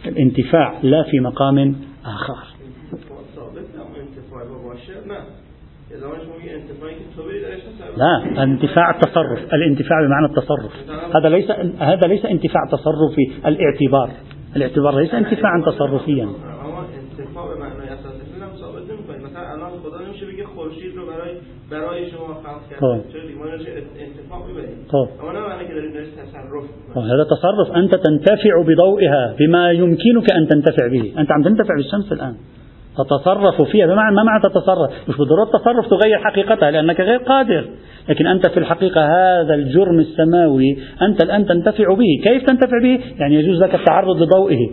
الانتفاع 0.07 0.75
لا 0.83 1.03
في 1.03 1.21
مقام 1.21 1.77
آخر. 2.05 2.37
لا 7.97 8.43
الانتفاع 8.43 8.91
التصرف 8.91 9.55
الانتفاع 9.55 10.07
بمعنى 10.07 10.27
التصرف. 10.27 10.73
هذا 11.17 11.29
ليس 11.29 11.51
هذا 11.79 12.07
ليس 12.09 12.25
انتفاع 12.25 12.63
تصرفي 12.71 13.49
الاعتبار. 13.49 14.11
الاعتبار 14.57 14.99
ليس 14.99 15.15
انتفاعا 15.15 15.63
تصرفيا 15.67 16.27
خلق 16.27 16.57
کرده 22.71 22.81
طيب. 22.81 23.03
طيب. 24.91 25.09
هذا 26.97 27.25
تصرف 27.25 27.77
أنت 27.77 27.95
تنتفع 27.95 28.63
بضوئها 28.67 29.37
بما 29.39 29.71
يمكنك 29.71 30.33
أن 30.33 30.49
تنتفع 30.49 30.87
به 30.87 31.15
أنت 31.19 31.33
عم 31.33 31.43
تنتفع 31.43 31.75
بالشمس 31.75 32.13
الآن 32.13 32.37
تتصرف 32.99 33.63
فيها 33.63 33.87
بمعنى 33.87 34.17
ما 34.17 34.23
معنى 34.23 34.43
تتصرف؟ 34.43 35.09
مش 35.09 35.17
بالضرورة 35.17 35.45
التصرف 35.45 35.87
تغير 35.87 36.19
حقيقتها 36.19 36.71
لأنك 36.71 37.01
غير 37.01 37.19
قادر. 37.19 37.69
لكن 38.09 38.27
أنت 38.27 38.49
في 38.49 38.57
الحقيقة 38.57 39.01
هذا 39.01 39.55
الجرم 39.55 40.01
السماوي 40.01 40.77
أنت 41.03 41.23
الآن 41.23 41.47
تنتفع 41.47 41.95
به. 41.95 42.31
كيف 42.31 42.43
تنتفع 42.43 42.83
به؟ 42.83 43.01
يعني 43.21 43.35
يجوز 43.35 43.63
لك 43.63 43.75
التعرض 43.75 44.23
لضوئه. 44.23 44.71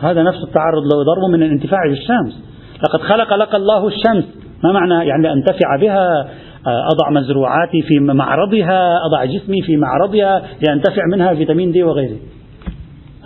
هذا 0.00 0.22
نفس 0.22 0.44
التعرض 0.48 0.82
له 0.82 1.04
ضرب 1.04 1.30
من 1.32 1.42
الانتفاع 1.42 1.80
بالشمس. 1.88 2.44
لقد 2.82 3.00
خلق 3.00 3.34
لك 3.34 3.54
الله 3.54 3.86
الشمس. 3.86 4.24
ما 4.64 4.72
معنى؟ 4.72 5.08
يعني 5.08 5.32
أنتفع 5.32 5.76
بها 5.80 6.28
أضع 6.66 7.20
مزروعاتي 7.20 7.82
في 7.82 7.98
معرضها 7.98 8.98
أضع 9.06 9.24
جسمي 9.24 9.62
في 9.62 9.76
معرضها 9.76 10.42
لأنتفع 10.68 11.02
منها 11.12 11.34
فيتامين 11.34 11.72
دي 11.72 11.82
وغيره. 11.82 12.16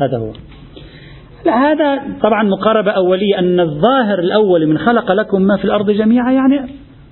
هذا 0.00 0.18
هو. 0.18 0.51
لا 1.44 1.72
هذا 1.72 2.02
طبعا 2.22 2.42
مقاربة 2.42 2.90
أولية 2.90 3.38
أن 3.38 3.60
الظاهر 3.60 4.18
الأول 4.18 4.66
من 4.66 4.78
خلق 4.78 5.12
لكم 5.12 5.42
ما 5.42 5.56
في 5.56 5.64
الأرض 5.64 5.90
جميعا 5.90 6.32
يعني 6.32 6.68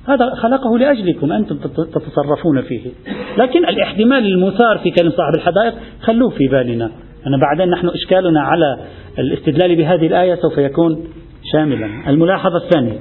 هذا 0.09 0.35
خلقه 0.35 0.79
لأجلكم 0.79 1.33
أنتم 1.33 1.57
تتصرفون 1.95 2.62
فيه. 2.62 2.90
لكن 3.38 3.69
الإحتمال 3.69 4.27
المثار 4.27 4.79
في 4.79 4.90
كلمة 4.90 5.11
صاحب 5.11 5.35
الحدائق 5.35 5.75
خلوه 6.03 6.31
في 6.31 6.49
بالنا. 6.49 6.90
أنا 7.27 7.37
بعدين 7.37 7.71
نحن 7.71 7.88
إشكالنا 7.88 8.40
على 8.40 8.77
الاستدلال 9.19 9.77
بهذه 9.77 10.07
الآية 10.07 10.35
سوف 10.35 10.59
يكون 10.59 11.05
شاملا. 11.53 12.11
الملاحظة 12.11 12.57
الثانية. 12.57 12.99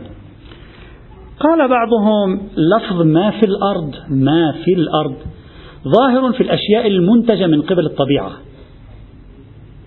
قال 1.39 1.67
بعضهم 1.67 2.41
لفظ 2.57 3.01
ما 3.01 3.31
في 3.31 3.45
الأرض 3.45 3.93
ما 4.09 4.51
في 4.65 4.73
الأرض 4.73 5.15
ظاهر 5.97 6.31
في 6.31 6.43
الأشياء 6.43 6.87
المنتجة 6.87 7.47
من 7.47 7.61
قبل 7.61 7.85
الطبيعة. 7.85 8.31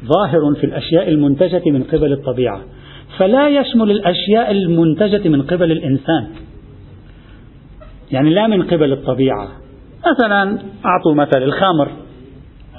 ظاهر 0.04 0.54
في 0.60 0.64
الأشياء 0.66 1.08
المنتجة 1.08 1.70
من 1.70 1.82
قبل 1.82 2.12
الطبيعة. 2.12 2.60
فلا 3.18 3.48
يشمل 3.48 3.90
الأشياء 3.90 4.50
المنتجة 4.50 5.28
من 5.28 5.42
قبل 5.42 5.72
الإنسان. 5.72 6.26
يعني 8.10 8.30
لا 8.30 8.46
من 8.46 8.62
قبل 8.62 8.92
الطبيعة. 8.92 9.48
مثلا 10.12 10.58
أعطوا 10.84 11.14
مثل 11.14 11.42
الخمر. 11.42 11.88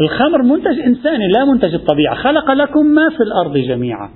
الخمر 0.02 0.42
منتج 0.42 0.80
إنساني 0.80 1.28
لا 1.28 1.46
منتج 1.46 1.74
الطبيعة. 1.74 2.16
خلق 2.16 2.52
لكم 2.52 2.86
ما 2.86 3.10
في 3.10 3.24
الأرض 3.24 3.58
جميعا. 3.58 4.10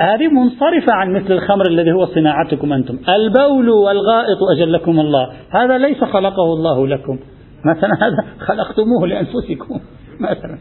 هذه 0.00 0.28
منصرفة 0.28 0.92
عن 0.92 1.12
مثل 1.12 1.32
الخمر 1.32 1.68
الذي 1.68 1.92
هو 1.92 2.06
صناعتكم 2.06 2.72
أنتم. 2.72 2.98
البول 3.08 3.68
والغائط 3.70 4.38
أجلكم 4.56 5.00
الله. 5.00 5.32
هذا 5.50 5.78
ليس 5.78 6.04
خلقه 6.04 6.52
الله 6.52 6.88
لكم. 6.88 7.18
مثلا 7.64 7.90
هذا 8.00 8.24
خلقتموه 8.38 9.06
لأنفسكم. 9.06 9.80
مثلا. 10.30 10.58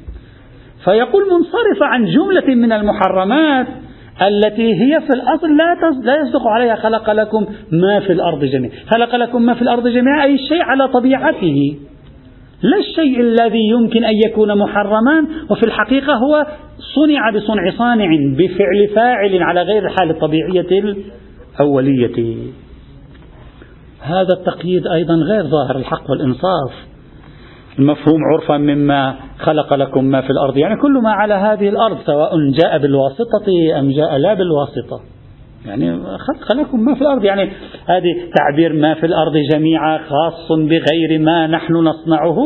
فيقول 0.84 1.24
منصرفة 1.24 1.86
عن 1.86 2.06
جملة 2.06 2.56
من 2.56 2.72
المحرمات 2.72 3.68
التي 4.22 4.74
هي 4.74 5.02
في 5.02 5.14
الأصل 5.14 5.58
لا 5.58 5.92
لا 6.04 6.22
يصدق 6.22 6.48
عليها 6.48 6.76
خلق 6.76 7.10
لكم 7.10 7.46
ما 7.72 8.00
في 8.00 8.12
الأرض 8.14 8.46
جميعا. 8.46 8.72
خلق 8.94 9.16
لكم 9.16 9.42
ما 9.42 9.54
في 9.54 9.62
الأرض 9.62 9.88
جميعا 9.88 10.24
أي 10.24 10.38
شيء 10.38 10.62
على 10.62 10.88
طبيعته. 10.88 11.78
لا 12.62 12.78
الشيء 12.78 13.20
الذي 13.20 13.68
يمكن 13.70 14.04
أن 14.04 14.14
يكون 14.26 14.58
محرما 14.58 15.28
وفي 15.50 15.64
الحقيقة 15.64 16.14
هو 16.14 16.46
صنع 16.96 17.32
بصنع 17.36 17.72
صانع 17.78 18.08
بفعل 18.38 18.88
فاعل 18.96 19.44
على 19.44 19.62
غير 19.62 19.86
الحالة 19.86 20.12
الطبيعية 20.12 20.96
الأولية. 21.60 22.36
هذا 24.02 24.34
التقييد 24.34 24.88
أيضا 24.88 25.14
غير 25.16 25.44
ظاهر 25.44 25.76
الحق 25.76 26.12
والإنصاف. 26.12 26.89
المفهوم 27.80 28.20
عرفا 28.34 28.58
مما 28.58 29.16
خلق 29.40 29.74
لكم 29.74 30.06
ما 30.06 30.22
في 30.22 30.30
الأرض. 30.30 30.58
يعني 30.58 30.82
كل 30.82 31.02
ما 31.04 31.12
على 31.12 31.34
هذه 31.34 31.70
الأرض 31.70 31.98
سواء 32.06 32.32
جاء 32.52 32.78
بالواسطة 32.78 33.80
أم 33.80 33.92
جاء 33.92 34.18
لا 34.18 34.34
بالواسطة. 34.34 35.02
يعني 35.66 36.00
خلق 36.18 36.62
لكم 36.62 36.80
ما 36.80 36.96
في 36.96 37.02
الأرض. 37.02 37.24
يعني 37.24 37.52
هذه 37.86 38.16
تعبير 38.38 38.74
ما 38.74 38.94
في 38.94 39.06
الأرض 39.06 39.38
جميعا 39.54 39.98
خاص 39.98 40.52
بغير 40.52 41.20
ما 41.20 41.48
نحن 41.48 41.74
نصنعه. 41.74 42.38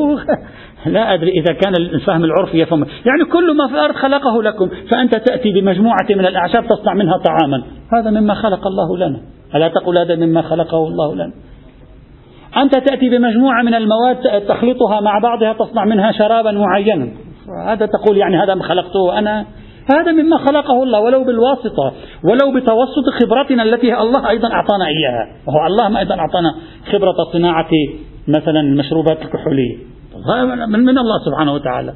لا 0.85 1.13
أدري 1.13 1.31
إذا 1.31 1.53
كان 1.53 1.75
الفهم 1.75 2.23
العرفي 2.23 2.59
يفهم. 2.59 2.79
يعني 2.79 3.25
كل 3.31 3.57
ما 3.57 3.67
في 3.67 3.73
الأرض 3.73 3.95
خلقه 3.95 4.43
لكم 4.43 4.69
فأنت 4.89 5.15
تأتي 5.15 5.51
بمجموعة 5.51 6.07
من 6.09 6.25
الأعشاب 6.25 6.63
تصنع 6.67 6.93
منها 6.93 7.17
طعاما. 7.17 7.63
هذا 7.93 8.09
مما 8.09 8.33
خلق 8.33 8.67
الله 8.67 8.97
لنا. 8.97 9.19
ألا 9.55 9.67
تقول 9.67 9.97
هذا 9.97 10.15
مما 10.15 10.41
خلقه 10.41 10.87
الله 10.87 11.15
لنا؟ 11.15 11.33
أنت 12.57 12.73
تأتي 12.77 13.09
بمجموعة 13.09 13.63
من 13.63 13.73
المواد 13.73 14.45
تخلطها 14.47 15.01
مع 15.01 15.19
بعضها 15.19 15.53
تصنع 15.53 15.85
منها 15.85 16.11
شرابا 16.11 16.51
معينا. 16.51 17.09
هذا 17.65 17.85
تقول 17.85 18.17
يعني 18.17 18.37
هذا 18.37 18.55
ما 18.55 18.63
خلقته 18.63 19.19
أنا. 19.19 19.45
هذا 19.95 20.11
مما 20.11 20.37
خلقه 20.37 20.83
الله 20.83 20.99
ولو 20.99 21.23
بالواسطة 21.23 21.93
ولو 22.23 22.51
بتوسط 22.55 23.09
خبرتنا 23.21 23.63
التي 23.63 23.97
الله 23.97 24.29
أيضا 24.29 24.51
أعطانا 24.51 24.85
إياها. 24.87 25.27
وهو 25.47 25.67
الله 25.67 25.99
أيضا 25.99 26.15
أعطانا 26.15 26.55
خبرة 26.91 27.15
صناعة 27.33 27.69
مثلا 28.27 28.59
المشروبات 28.59 29.21
الكحولية. 29.21 29.77
من, 30.67 30.79
من 30.79 30.97
الله 30.97 31.19
سبحانه 31.25 31.53
وتعالى. 31.53 31.93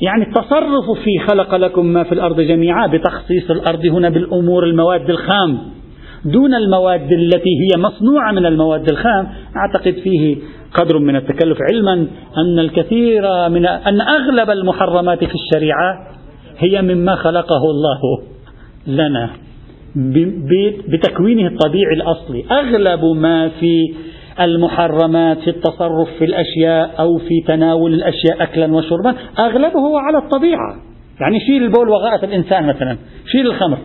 يعني 0.00 0.24
التصرف 0.24 0.98
في 1.04 1.18
خلق 1.30 1.54
لكم 1.54 1.86
ما 1.86 2.04
في 2.04 2.12
الأرض 2.12 2.40
جميعا 2.40 2.86
بتخصيص 2.86 3.50
الأرض 3.50 3.86
هنا 3.86 4.08
بالأمور 4.08 4.64
المواد 4.64 5.10
الخام. 5.10 5.58
دون 6.24 6.54
المواد 6.54 7.12
التي 7.12 7.50
هي 7.60 7.80
مصنوعة 7.80 8.32
من 8.32 8.46
المواد 8.46 8.90
الخام. 8.90 9.26
أعتقد 9.56 9.94
فيه 9.94 10.36
قدر 10.74 10.98
من 10.98 11.16
التكلف 11.16 11.58
علما 11.72 12.06
أن 12.36 12.58
الكثير 12.58 13.48
من 13.48 13.66
أن 13.66 14.00
أغلب 14.00 14.50
المحرمات 14.50 15.24
في 15.24 15.34
الشريعة 15.34 16.06
هي 16.58 16.82
مما 16.82 17.14
خلقه 17.14 17.70
الله 17.70 18.22
لنا 18.86 19.30
بتكوينه 20.88 21.46
الطبيعي 21.46 21.94
الأصلي. 21.96 22.44
أغلب 22.50 23.04
ما 23.04 23.48
في 23.48 23.94
المحرمات 24.40 25.38
في 25.38 25.50
التصرف 25.50 26.08
في 26.18 26.24
الأشياء 26.24 26.94
أو 26.98 27.18
في 27.18 27.40
تناول 27.46 27.94
الأشياء 27.94 28.42
أكلا 28.42 28.74
وشربا 28.74 29.14
أغلبه 29.38 30.00
على 30.00 30.18
الطبيعة. 30.18 30.76
يعني 31.20 31.40
شيل 31.40 31.62
البول 31.62 31.88
وغائط 31.88 32.24
الإنسان 32.24 32.66
مثلا 32.66 32.96
شيل 33.32 33.46
الخمر. 33.46 33.78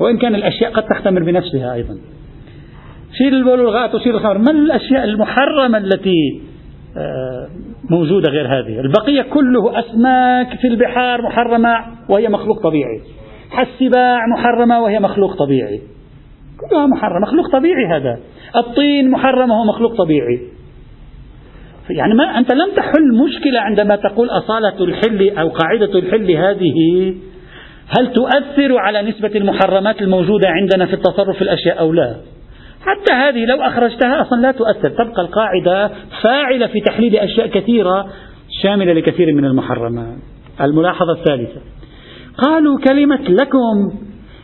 وإن 0.00 0.18
كان 0.18 0.34
الأشياء 0.34 0.72
قد 0.72 0.82
تختمر 0.82 1.22
بنفسها 1.22 1.74
أيضا. 1.74 1.98
شيل 3.18 3.34
البول 3.34 3.60
والغائط 3.60 3.94
وشيل 3.94 4.14
الخمر. 4.14 4.38
ما 4.38 4.50
الأشياء 4.50 5.04
المحرمة 5.04 5.78
التي 5.78 6.40
آه، 6.96 7.48
موجودة 7.90 8.30
غير 8.30 8.46
هذه؟ 8.46 8.80
البقية 8.80 9.22
كله 9.22 9.78
أسماك 9.78 10.58
في 10.60 10.66
البحار 10.66 11.22
محرمة 11.22 11.74
وهي 12.08 12.28
مخلوق 12.28 12.62
طبيعي. 12.62 13.00
السباع 13.58 14.20
محرمة 14.36 14.80
وهي 14.80 15.00
مخلوق 15.00 15.36
طبيعي. 15.36 15.80
كلها 16.60 16.86
محرمة. 16.86 17.20
مخلوق 17.20 17.52
طبيعي 17.52 17.86
هذا. 17.86 18.18
الطين 18.56 19.10
محرم 19.10 19.50
وهو 19.50 19.64
مخلوق 19.64 19.96
طبيعي. 19.96 20.40
يعني 21.90 22.14
ما 22.14 22.38
أنت 22.38 22.52
لم 22.52 22.74
تحل 22.76 23.14
مشكلة 23.24 23.60
عندما 23.60 23.96
تقول 23.96 24.28
أصالة 24.30 24.84
الحل 24.84 25.38
أو 25.38 25.48
قاعدة 25.48 25.98
الحل 25.98 26.30
هذه 26.30 27.14
هل 27.88 28.12
تؤثر 28.12 28.78
على 28.78 29.02
نسبة 29.02 29.30
المحرمات 29.34 30.02
الموجودة 30.02 30.48
عندنا 30.48 30.86
في 30.86 30.92
التصرف 30.92 31.36
في 31.36 31.42
الأشياء 31.42 31.80
أو 31.80 31.92
لا؟ 31.92 32.16
حتى 32.80 33.12
هذه 33.12 33.44
لو 33.44 33.62
أخرجتها 33.62 34.22
أصلا 34.22 34.40
لا 34.40 34.52
تؤثر. 34.52 34.88
تبقى 34.88 35.22
القاعدة 35.22 35.90
فاعلة 36.22 36.66
في 36.66 36.80
تحليل 36.80 37.16
أشياء 37.16 37.46
كثيرة 37.46 38.08
شاملة 38.62 38.92
لكثير 38.92 39.32
من 39.32 39.44
المحرمات. 39.44 40.16
الملاحظة 40.60 41.12
الثالثة. 41.12 41.60
قالوا 42.38 42.78
كلمة 42.88 43.20
لكم. 43.28 43.98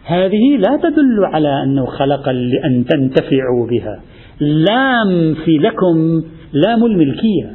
هذه 0.05 0.57
لا 0.57 0.79
تدل 0.83 1.25
على 1.35 1.63
أنه 1.63 1.87
خلق 1.87 2.29
لأن 2.29 2.85
تنتفعوا 2.85 3.67
بها. 3.71 4.03
لام 4.41 5.35
في 5.35 5.59
لكم 5.59 6.25
لام 6.53 6.85
الملكية. 6.85 7.55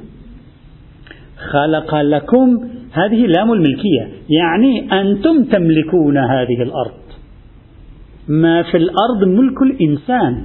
خلق 1.51 1.95
لكم 1.95 2.69
هذه 2.91 3.25
لام 3.25 3.53
الملكية. 3.53 4.09
يعني 4.29 5.01
أنتم 5.01 5.43
تملكون 5.43 6.17
هذه 6.17 6.61
الأرض. 6.61 6.99
ما 8.27 8.63
في 8.63 8.77
الأرض 8.77 9.23
ملك 9.27 9.61
الإنسان. 9.61 10.41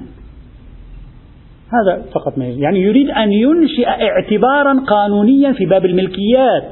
هذا 1.68 2.02
فقط 2.14 2.38
ما 2.38 2.44
يعني 2.44 2.80
يريد 2.80 3.10
أن 3.10 3.32
ينشئ 3.32 3.86
اعتبارا 3.86 4.80
قانونيا 4.86 5.52
في 5.52 5.66
باب 5.66 5.84
الملكيات. 5.84 6.70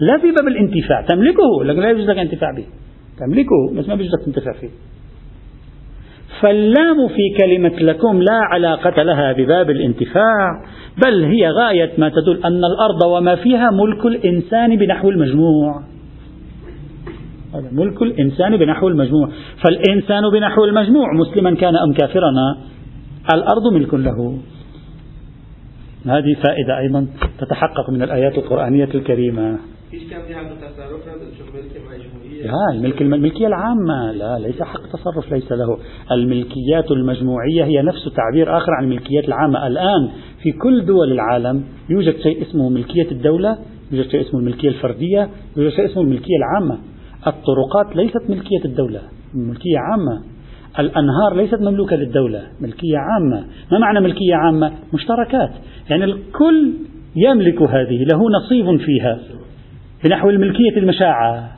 لا 0.00 0.18
في 0.18 0.30
باب 0.30 0.48
الانتفاع. 0.48 1.02
تملكه 1.02 1.64
لكن 1.64 1.80
لا 1.80 1.90
يجوز 1.90 2.10
لك 2.10 2.18
انتفاع 2.18 2.50
به. 2.50 2.64
تملكه 3.18 3.74
بس 3.74 3.88
ما 3.88 3.94
بيجوز 3.94 4.12
لك 4.14 4.24
تنتفع 4.26 4.52
فيه. 4.52 4.68
فاللام 6.40 7.08
في 7.08 7.36
كلمة 7.40 7.76
لكم 7.80 8.22
لا 8.22 8.40
علاقة 8.52 9.02
لها 9.02 9.32
بباب 9.32 9.70
الانتفاع 9.70 10.62
بل 11.04 11.24
هي 11.24 11.50
غاية 11.50 11.90
ما 11.98 12.08
تدل 12.08 12.44
أن 12.44 12.64
الأرض 12.64 13.02
وما 13.06 13.36
فيها 13.36 13.70
ملك 13.70 14.06
الإنسان 14.06 14.76
بنحو 14.76 15.10
المجموع. 15.10 15.82
هذا 17.54 17.68
ملك 17.72 18.02
الإنسان 18.02 18.56
بنحو 18.56 18.88
المجموع. 18.88 19.28
فالإنسان 19.64 20.30
بنحو 20.32 20.64
المجموع 20.64 21.06
مسلما 21.14 21.54
كان 21.54 21.76
أم 21.76 21.92
كافرا 21.92 22.30
الأرض 23.34 23.72
ملك 23.72 23.94
له. 23.94 24.38
هذه 26.06 26.36
فائدة 26.46 26.78
أيضا 26.78 27.06
تتحقق 27.38 27.90
من 27.90 28.02
الآيات 28.02 28.38
القرآنية 28.38 28.88
الكريمة. 28.94 29.58
لا 32.44 32.72
الملك 32.74 33.02
الملكية 33.02 33.46
العامة 33.46 34.12
لا 34.12 34.38
ليس 34.38 34.62
حق 34.62 34.86
تصرف 34.92 35.32
ليس 35.32 35.52
له. 35.52 35.78
الملكيات 36.12 36.90
المجموعية 36.90 37.64
هي 37.64 37.82
نفس 37.82 38.08
تعبير 38.16 38.56
آخر 38.56 38.72
عن 38.72 38.84
الملكيات 38.84 39.24
العامة. 39.28 39.66
الآن 39.66 40.10
في 40.42 40.52
كل 40.52 40.86
دول 40.86 41.12
العالم 41.12 41.64
يوجد 41.88 42.16
شيء 42.16 42.42
اسمه 42.42 42.68
ملكية 42.68 43.10
الدولة 43.10 43.58
يوجد 43.92 44.10
شيء 44.10 44.20
اسمه 44.20 44.40
الملكية 44.40 44.68
الفردية 44.68 45.28
يوجد 45.56 45.70
شيء 45.76 45.84
اسمه 45.84 46.02
الملكية 46.02 46.36
العامة. 46.36 46.78
الطرقات 47.26 47.96
ليست 47.96 48.30
ملكية 48.30 48.64
الدولة 48.64 49.00
ملكية 49.34 49.78
عامة. 49.78 50.22
الأنهار 50.78 51.36
ليست 51.36 51.60
مملوكة 51.60 51.96
للدولة 51.96 52.42
ملكية 52.60 52.98
عامة. 52.98 53.46
ما 53.72 53.78
معنى 53.78 54.00
ملكية 54.00 54.34
عامة؟ 54.34 54.72
مشتركات. 54.94 55.50
يعني 55.90 56.04
الكل 56.04 56.72
يملك 57.16 57.62
هذه 57.62 58.04
له 58.12 58.20
نصيب 58.30 58.76
فيها. 58.76 59.39
بنحو 60.04 60.30
الملكية 60.30 60.76
المشاعة. 60.76 61.56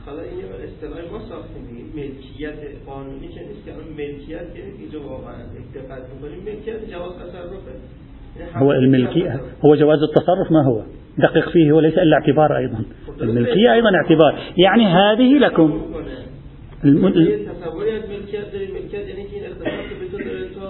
هو 8.55 8.73
الملكية 8.73 9.41
هو 9.65 9.75
جواز 9.75 10.03
التصرف 10.03 10.53
ما 10.53 10.65
هو؟ 10.67 10.83
دقق 11.19 11.49
فيه 11.49 11.73
هو 11.73 11.81
ليس 11.81 11.99
إلا 11.99 12.17
اعتبار. 12.17 12.57
أيضا 12.57 12.85
الملكية 13.23 13.73
أيضا 13.73 13.91
اعتبار 13.95 14.39
يعني 14.57 14.87
هذه 14.87 15.39
لكم 15.39 15.83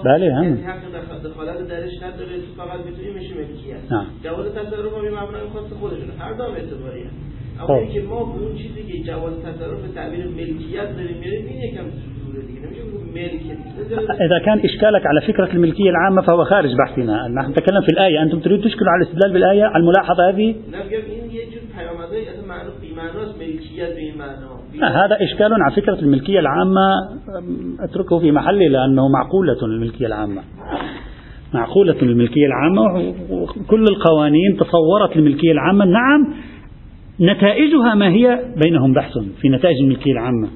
بله 0.03 0.41
هم. 0.41 0.57
دخالت 1.23 1.61
درش 1.69 1.93
اما 7.69 7.79
اینکه 7.79 8.01
ما 8.01 8.23
به 8.23 8.39
اون 8.43 8.55
چیزی 8.57 8.83
که 8.83 9.11
جواز 9.11 9.33
تصرف 9.33 9.93
تعبیر 9.95 10.25
ملکیت 10.27 10.95
داریم 10.97 11.17
میریم 11.23 11.45
این 11.47 11.59
یکم 11.63 11.85
إذا 14.25 14.39
كان 14.45 14.59
إشكالك 14.59 15.05
على 15.05 15.21
فكرة 15.21 15.51
الملكية 15.53 15.89
العامة 15.89 16.21
فهو 16.21 16.43
خارج 16.43 16.75
بحثنا. 16.75 17.27
نحن 17.27 17.51
نتكلم 17.51 17.81
في 17.81 17.89
الآية. 17.89 18.23
أنتم 18.23 18.39
تريدون 18.39 18.65
تشكلوا 18.65 18.91
على 18.91 19.03
الاستدلال 19.03 19.33
بالآية 19.33 19.63
على 19.63 19.81
الملاحظة 19.81 20.29
هذه؟ 20.29 20.55
هذا 24.81 25.17
إشكال 25.21 25.53
على 25.53 25.75
فكرة 25.75 25.99
الملكية 25.99 26.39
العامة. 26.39 26.87
أتركه 27.79 28.19
في 28.19 28.31
محله 28.31 28.67
لأنه 28.67 29.07
معقولة 29.07 29.57
الملكية 29.63 30.05
العامة. 30.05 30.41
معقولة 31.53 32.01
الملكية 32.01 32.45
العامة. 32.45 33.13
وكل 33.29 33.83
القوانين 33.83 34.57
تصورت 34.57 35.17
الملكية 35.17 35.51
العامة. 35.51 35.85
نعم 35.85 36.33
نتائجها 37.23 37.95
ما 37.95 38.09
هي 38.09 38.39
بينهم 38.63 38.93
بحث 38.93 39.17
في 39.41 39.49
نتائج 39.49 39.77
الملكية 39.81 40.11
العامة. 40.11 40.47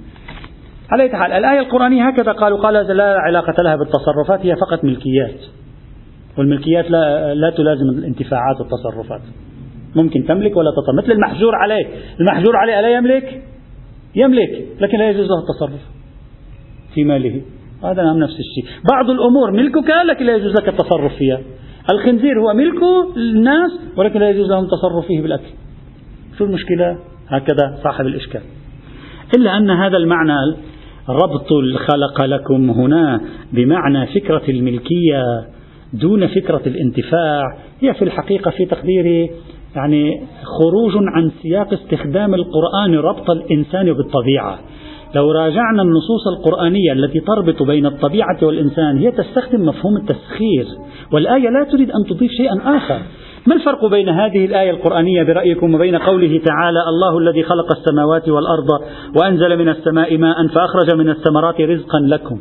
على 0.92 1.04
أي 1.04 1.10
حال 1.10 1.32
الآية 1.32 1.60
القرآنية 1.60 2.08
هكذا 2.08 2.32
قالوا 2.32 2.58
قال 2.58 2.98
لا 2.98 3.18
علاقة 3.20 3.64
لها 3.64 3.76
بالتصرفات 3.76 4.46
هي 4.46 4.56
فقط 4.56 4.84
ملكيات. 4.84 5.40
والملكيات 6.38 6.92
لا, 6.92 7.34
لا 7.34 7.50
تلازم 7.50 7.90
الانتفاعات 7.90 8.56
والتصرفات. 8.60 9.22
ممكن 9.96 10.26
تملك 10.26 10.58
ولا 10.58 10.72
تطلب 10.72 11.04
مثل 11.04 11.12
المحجور 11.12 11.56
عليه. 11.56 11.86
المحجور 12.20 12.56
عليه 12.56 12.80
ألا 12.80 12.90
يملك؟ 12.90 13.42
يملك 14.16 14.66
لكن 14.82 14.98
لا 14.98 15.10
يجوز 15.10 15.28
له 15.28 15.40
التصرف 15.40 15.82
في 16.94 17.04
ماله. 17.04 17.42
هذا 17.84 18.04
نعم 18.04 18.18
نفس 18.18 18.36
الشيء. 18.40 18.74
بعض 18.92 19.10
الأمور 19.10 19.52
ملكك 19.52 19.90
لكن 20.10 20.26
لا 20.26 20.36
يجوز 20.36 20.52
لك 20.52 20.70
التصرف 20.70 21.16
فيها. 21.16 21.40
الخنزير 21.92 22.40
هو 22.42 22.54
ملك 22.54 22.82
الناس 23.18 23.72
ولكن 23.98 24.20
لا 24.20 24.30
يجوز 24.30 24.50
لهم 24.50 24.64
التصرف 24.64 25.06
فيه 25.08 25.22
بالأكل. 25.22 25.67
شو 26.38 26.46
المشكلة؟ 26.46 26.98
هكذا 27.28 27.80
صاحب 27.84 28.06
الإشكال. 28.06 28.42
إلا 29.38 29.58
أن 29.58 29.70
هذا 29.70 29.98
المعنى 29.98 30.36
ربط 31.10 31.52
الخلق 31.52 32.22
لكم 32.22 32.70
هنا 32.70 33.22
بمعنى 33.54 34.06
فكرة 34.08 34.42
الملكية 34.50 35.24
دون 35.94 36.28
فكرة 36.28 36.62
الانتفاع 36.68 37.42
هي 37.82 37.94
في 37.94 38.02
الحقيقة 38.02 38.52
في 38.52 38.66
تقديري 38.66 39.30
يعني 39.76 40.22
خروج 40.44 40.92
عن 40.96 41.32
سياق 41.42 41.74
استخدام 41.74 42.34
القرآن 42.34 42.96
ربط 42.96 43.30
الإنسان 43.30 43.94
بالطبيعة. 43.94 44.60
لو 45.16 45.32
راجعنا 45.32 45.82
النصوص 45.82 46.28
القرآنية 46.38 46.94
التي 46.94 47.20
تربط 47.20 47.64
بين 47.64 47.86
الطبيعة 47.86 48.38
والإنسان 48.42 48.98
هي 48.98 49.12
تستخدم 49.12 49.66
مفهوم 49.66 49.98
التسخير 49.98 50.66
والآية 51.12 51.50
لا 51.50 51.72
تريد 51.72 51.92
أن 51.92 52.04
تضيف 52.10 52.32
شيئا 52.32 52.78
آخر. 52.78 53.02
ما 53.46 53.56
الفرق 53.56 53.86
بين 53.86 54.10
هذه 54.10 54.46
الآية 54.46 54.72
القرآنية 54.72 55.24
برأيكم 55.24 55.76
وبين 55.76 55.96
قوله 55.96 56.42
تعالى 56.46 56.80
الله 56.88 57.18
الذي 57.18 57.44
خلق 57.44 57.72
السماوات 57.72 58.30
والأرض 58.30 58.68
وأنزل 59.22 59.58
من 59.58 59.70
السماء 59.70 60.18
ماء 60.18 60.48
فأخرج 60.48 60.96
من 60.96 61.10
الثمرات 61.10 61.62
رزقا 61.62 62.00
لكم؟ 62.00 62.40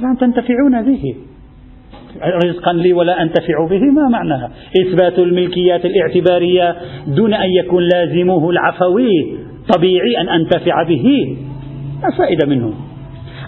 لا 0.00 0.16
تنتفعون 0.20 0.82
به. 0.82 1.14
رزقا 2.44 2.72
لي 2.72 2.92
ولا 2.92 3.22
أنتفع 3.22 3.66
به 3.70 3.80
ما 3.80 4.08
معناها؟ 4.08 4.50
إثبات 4.82 5.18
الملكيات 5.18 5.84
الاعتبارية 5.84 6.76
دون 7.06 7.34
أن 7.34 7.50
يكون 7.52 7.82
لازمه 7.94 8.50
العفوي 8.50 9.38
طبيعي 9.76 10.20
أن 10.20 10.28
أنتفع 10.28 10.82
به. 10.88 11.36
لا 12.02 12.18
فائدة 12.18 12.46
منه. 12.46 12.74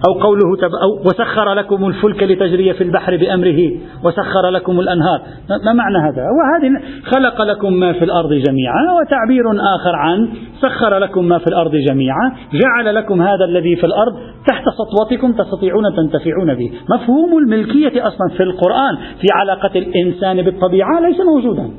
أو 0.08 0.20
قوله 0.20 0.56
تب 0.56 0.70
أو 0.82 1.00
وسخر 1.00 1.52
لكم 1.52 1.86
الفلك 1.86 2.22
لتجري 2.22 2.74
في 2.74 2.84
البحر 2.84 3.16
بأمره 3.16 3.70
وسخر 4.04 4.50
لكم 4.50 4.80
الأنهار. 4.80 5.22
ما 5.64 5.72
معنى 5.72 5.98
هذا؟ 5.98 6.22
وهذه 6.22 6.82
خلق 7.04 7.42
لكم 7.42 7.72
ما 7.72 7.92
في 7.92 8.04
الأرض 8.04 8.32
جميعا 8.32 8.92
وتعبير 9.00 9.44
آخر 9.50 9.96
عن 9.96 10.28
سخر 10.60 10.98
لكم 10.98 11.24
ما 11.24 11.38
في 11.38 11.46
الأرض 11.46 11.76
جميعا 11.76 12.32
جعل 12.52 12.94
لكم 12.94 13.22
هذا 13.22 13.44
الذي 13.44 13.76
في 13.76 13.86
الأرض 13.86 14.12
تحت 14.46 14.64
سطوتكم 14.78 15.32
تستطيعون 15.32 15.84
تنتفعون 15.96 16.54
به. 16.54 16.72
مفهوم 16.90 17.38
الملكية 17.38 18.06
أصلا 18.06 18.28
في 18.36 18.42
القرآن 18.42 18.96
في 18.96 19.26
علاقة 19.32 19.78
الإنسان 19.78 20.42
بالطبيعة 20.42 21.00
ليس 21.00 21.20
موجودا. 21.20 21.70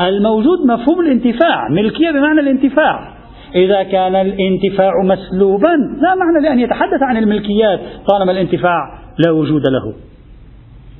الموجود 0.00 0.66
مفهوم 0.66 1.00
الانتفاع 1.00 1.68
ملكية 1.70 2.10
بمعنى 2.10 2.40
الانتفاع. 2.40 3.15
إذا 3.56 3.82
كان 3.82 4.14
الانتفاع 4.14 4.92
مسلوبا. 5.04 5.76
لا 6.02 6.14
معنى 6.14 6.48
لأن 6.48 6.58
يتحدث 6.58 7.02
عن 7.02 7.16
الملكيات. 7.16 7.80
طالما 8.08 8.32
الانتفاع 8.32 8.98
لا 9.26 9.30
وجود 9.30 9.62
له 9.68 9.94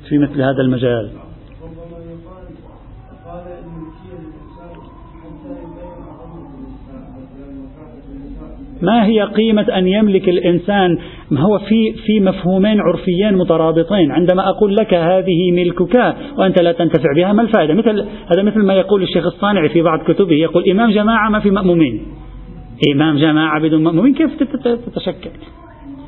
في 0.09 0.17
مثل 0.17 0.41
هذا 0.41 0.61
المجال. 0.61 1.09
ما 8.81 9.05
هي 9.05 9.21
قيمة 9.21 9.77
أن 9.77 9.87
يملك 9.87 10.29
الإنسان؟ 10.29 10.97
ما 11.31 11.41
هو 11.41 11.59
في 11.59 11.93
في 12.05 12.19
مفهومين 12.19 12.81
عرفيين 12.81 13.37
مترابطين. 13.37 14.11
عندما 14.11 14.49
أقول 14.49 14.75
لك 14.75 14.93
هذه 14.93 15.51
ملكك 15.51 16.15
وأنت 16.37 16.61
لا 16.61 16.71
تنتفع 16.71 17.13
بها 17.15 17.33
ما 17.33 17.41
الفائدة؟ 17.41 17.73
مثل 17.73 18.05
هذا 18.35 18.43
مثل 18.43 18.59
ما 18.59 18.73
يقول 18.73 19.03
الشيخ 19.03 19.25
الصانعي 19.25 19.69
في 19.69 19.81
بعض 19.81 19.99
كتبه 19.99 20.35
يقول 20.35 20.69
إمام 20.69 20.91
جماعة 20.91 21.29
ما 21.29 21.39
في 21.39 21.51
مأمومين. 21.51 22.05
إمام 22.93 23.17
جماعة 23.17 23.61
بدون 23.61 23.83
مأمومين 23.83 24.13
كيف 24.13 24.43
تتشكل؟ 24.85 25.29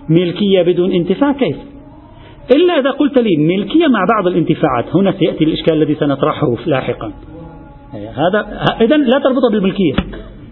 ملكية 0.10 0.62
بدون 0.62 0.92
انتفاع 0.92 1.32
كيف؟ 1.32 1.56
إلا 2.56 2.80
إذا 2.80 2.92
قلت 2.92 3.20
لي 3.20 3.38
ملكية 3.38 3.88
مع 3.88 4.06
بعض 4.16 4.28
الانتفاعات. 4.28 4.96
هنا 4.96 5.12
سيأتي 5.12 5.44
الإشكال 5.44 5.74
الذي 5.74 5.96
سنطرحه 5.96 6.56
لاحقا. 6.66 7.12
هذا 7.94 8.66
إذا 8.82 8.98
لا 8.98 9.20
تربطها 9.20 9.50
بالملكية. 9.52 9.94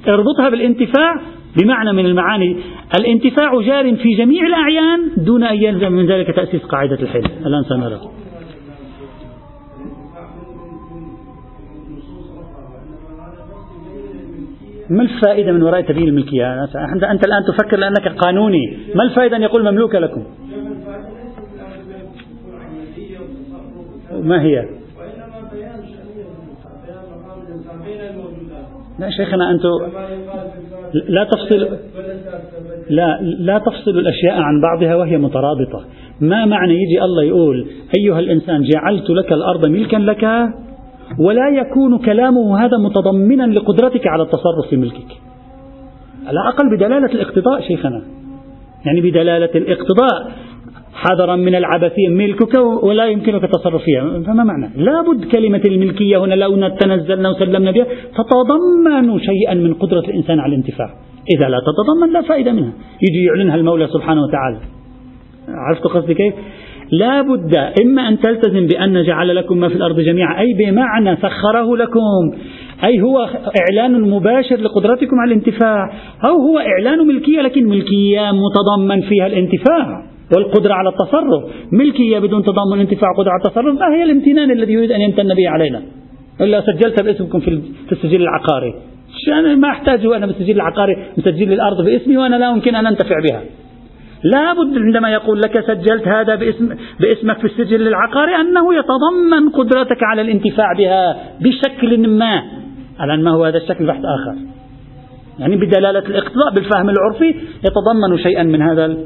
اربطها 0.08 0.50
بالانتفاع 0.50 1.22
بمعنى 1.62 1.94
من 1.94 2.06
المعاني. 2.06 2.58
الانتفاع 3.00 3.62
جار 3.62 3.96
في 3.96 4.16
جميع 4.16 4.48
الأعيان 4.48 5.12
دون 5.18 5.44
أن 5.44 5.64
يلزم 5.64 5.92
من 5.92 6.06
ذلك 6.06 6.36
تأسيس 6.36 6.62
قاعدة 6.62 7.02
الحل 7.02 7.24
الآن 7.46 7.64
سنرى. 7.70 8.00
ما 14.90 15.04
الفائدة 15.04 15.52
من 15.52 15.64
وراء 15.64 15.82
تبيين 15.82 16.08
الملكية؟ 16.08 16.64
أنت 17.12 17.26
الآن 17.26 17.44
تفكر 17.48 17.78
لأنك 17.78 18.08
قانوني. 18.08 18.78
ما 18.96 19.04
الفائدة 19.04 19.38
أن 19.38 19.42
يقول 19.42 19.72
مملوكة 19.72 20.00
لكم؟ 20.00 20.24
ما 24.24 24.42
هي؟ 24.42 24.66
لا 29.00 29.10
شيخنا 29.10 29.52
أنتم 29.52 29.70
لا 31.08 31.24
تفصل 31.24 31.78
لا 32.90 33.22
لا 33.22 33.58
تفصل 33.58 33.92
الأشياء 33.92 34.40
عن 34.40 34.62
بعضها 34.62 34.96
وهي 34.96 35.18
مترابطة. 35.18 35.86
ما 36.22 36.46
معنى 36.46 36.74
يجي 36.74 37.02
الله 37.02 37.24
يقول 37.24 37.68
أيها 38.00 38.20
الإنسان 38.20 38.62
جعلت 38.64 39.10
لك 39.10 39.34
الأرض 39.34 39.68
ملكا 39.68 39.98
لك؟ 39.98 40.24
ولا 41.20 41.50
يكون 41.50 41.98
كلامه 41.98 42.60
هذا 42.60 42.78
متضمنا 42.78 43.44
لقدرتك 43.44 44.08
على 44.08 44.24
التصرف 44.24 44.70
في 44.70 44.78
ملكك. 44.78 45.12
على 46.28 46.40
الأقل 46.40 46.78
بدلالة 46.78 47.14
الاقتضاء 47.14 47.62
شيخنا. 47.62 48.02
يعني 48.86 49.02
بدلالة 49.02 49.50
الاقتضاء. 49.56 50.32
حذرا 50.94 51.36
من 51.36 51.56
العبثية 51.56 52.10
ملكك 52.10 52.60
ولا 52.84 53.06
يمكنك 53.06 53.44
التصرف 53.44 53.82
فيها. 53.82 54.20
فما 54.20 54.44
معنى؟ 54.44 54.70
لابد 54.76 55.26
كلمة 55.26 55.62
الملكية 55.66 56.18
هنا 56.18 56.34
لو 56.34 56.68
تنزلنا 56.68 57.30
وسلمنا 57.30 57.72
بها 57.72 57.86
تتضمن 58.18 59.20
شيئا 59.20 59.54
من 59.54 59.74
قدرة 59.74 60.00
الإنسان 60.00 60.40
على 60.40 60.56
الانتفاع. 60.56 60.90
إذا 61.38 61.50
لا 61.50 61.60
تتضمن 61.60 62.14
لا 62.14 62.22
فائدة 62.22 62.52
منها. 62.52 62.72
يجي 63.02 63.24
يعلنها 63.24 63.56
المولى 63.56 63.88
سبحانه 63.88 64.22
وتعالى. 64.22 64.58
عرفت 65.48 65.84
قصدي 65.84 66.14
كيف؟ 66.14 66.34
لا 66.92 67.22
بد 67.22 67.56
إما 67.82 68.08
أن 68.08 68.20
تلتزم 68.20 68.68
بأن 68.68 69.04
جعل 69.04 69.36
لكم 69.36 69.58
ما 69.58 69.70
في 69.70 69.76
الأرض 69.76 70.00
جميعا 70.00 70.40
أي 70.40 70.54
بمعنى 70.54 71.16
سخره 71.16 71.78
لكم 71.78 72.32
أي 72.84 73.02
هو 73.02 73.30
إعلان 73.62 74.02
مباشر 74.02 74.56
لقدرتكم 74.56 75.20
على 75.20 75.34
الانتفاع 75.34 75.92
أو 76.26 76.36
هو 76.36 76.60
إعلان 76.60 77.08
ملكية 77.08 77.42
لكن 77.42 77.66
ملكية 77.66 78.32
متضمن 78.32 79.02
فيها 79.02 79.28
الانتفاع 79.28 80.04
والقدرة 80.36 80.74
على 80.74 80.90
التصرف. 80.90 81.44
ملكية 81.72 82.20
بدون 82.20 82.44
تضمن 82.44 82.80
انتفاع 82.80 83.10
قدرة 83.18 83.32
على 83.32 83.42
التصرف 83.46 83.80
ما 83.80 83.96
هي 83.96 84.04
الامتنان 84.04 84.52
الذي 84.52 84.74
يريد 84.74 84.92
أن 84.92 85.02
يمتن 85.02 85.28
به 85.28 85.50
علينا. 85.50 85.82
إلا 86.42 86.62
سجلت 86.62 87.02
باسمكم 87.02 87.40
في 87.40 87.62
السجل 87.92 88.22
العقاري. 88.22 88.74
أنا 89.28 89.56
ما 89.56 89.70
أحتاج 89.70 90.06
أنا 90.06 90.26
بالسجل 90.26 90.56
العقاري 90.56 90.98
مسجل 91.18 91.54
الأرض 91.54 91.86
باسمي 91.86 92.18
وأنا 92.18 92.36
لا 92.36 92.52
يمكن 92.52 92.76
أن 92.76 92.88
أنتفع 92.88 93.16
بها. 93.30 93.42
لابد 94.24 94.78
عندما 94.78 95.10
يقول 95.10 95.42
لك 95.42 95.66
سجلت 95.68 96.08
هذا 96.08 96.36
باسم 96.36 96.70
باسمك 97.00 97.38
في 97.38 97.46
السجل 97.46 97.88
العقاري 97.88 98.36
أنه 98.36 98.74
يتضمن 98.74 99.50
قدرتك 99.50 100.04
على 100.04 100.22
الانتفاع 100.22 100.74
بها 100.78 101.18
بشكل 101.42 102.10
ما. 102.10 102.42
على 103.00 103.18
ما 103.18 103.32
هو 103.32 103.46
هذا 103.46 103.58
الشكل؟ 103.58 103.88
بحث 103.88 104.02
آخر. 104.06 104.36
يعني 105.40 105.56
بدلالة 105.56 106.00
الاقتضاء 106.00 106.54
بالفهم 106.56 106.90
العرفي 106.90 107.36
يتضمن 107.60 108.18
شيئا 108.18 108.44
من 108.44 108.62
هذا 108.62 108.98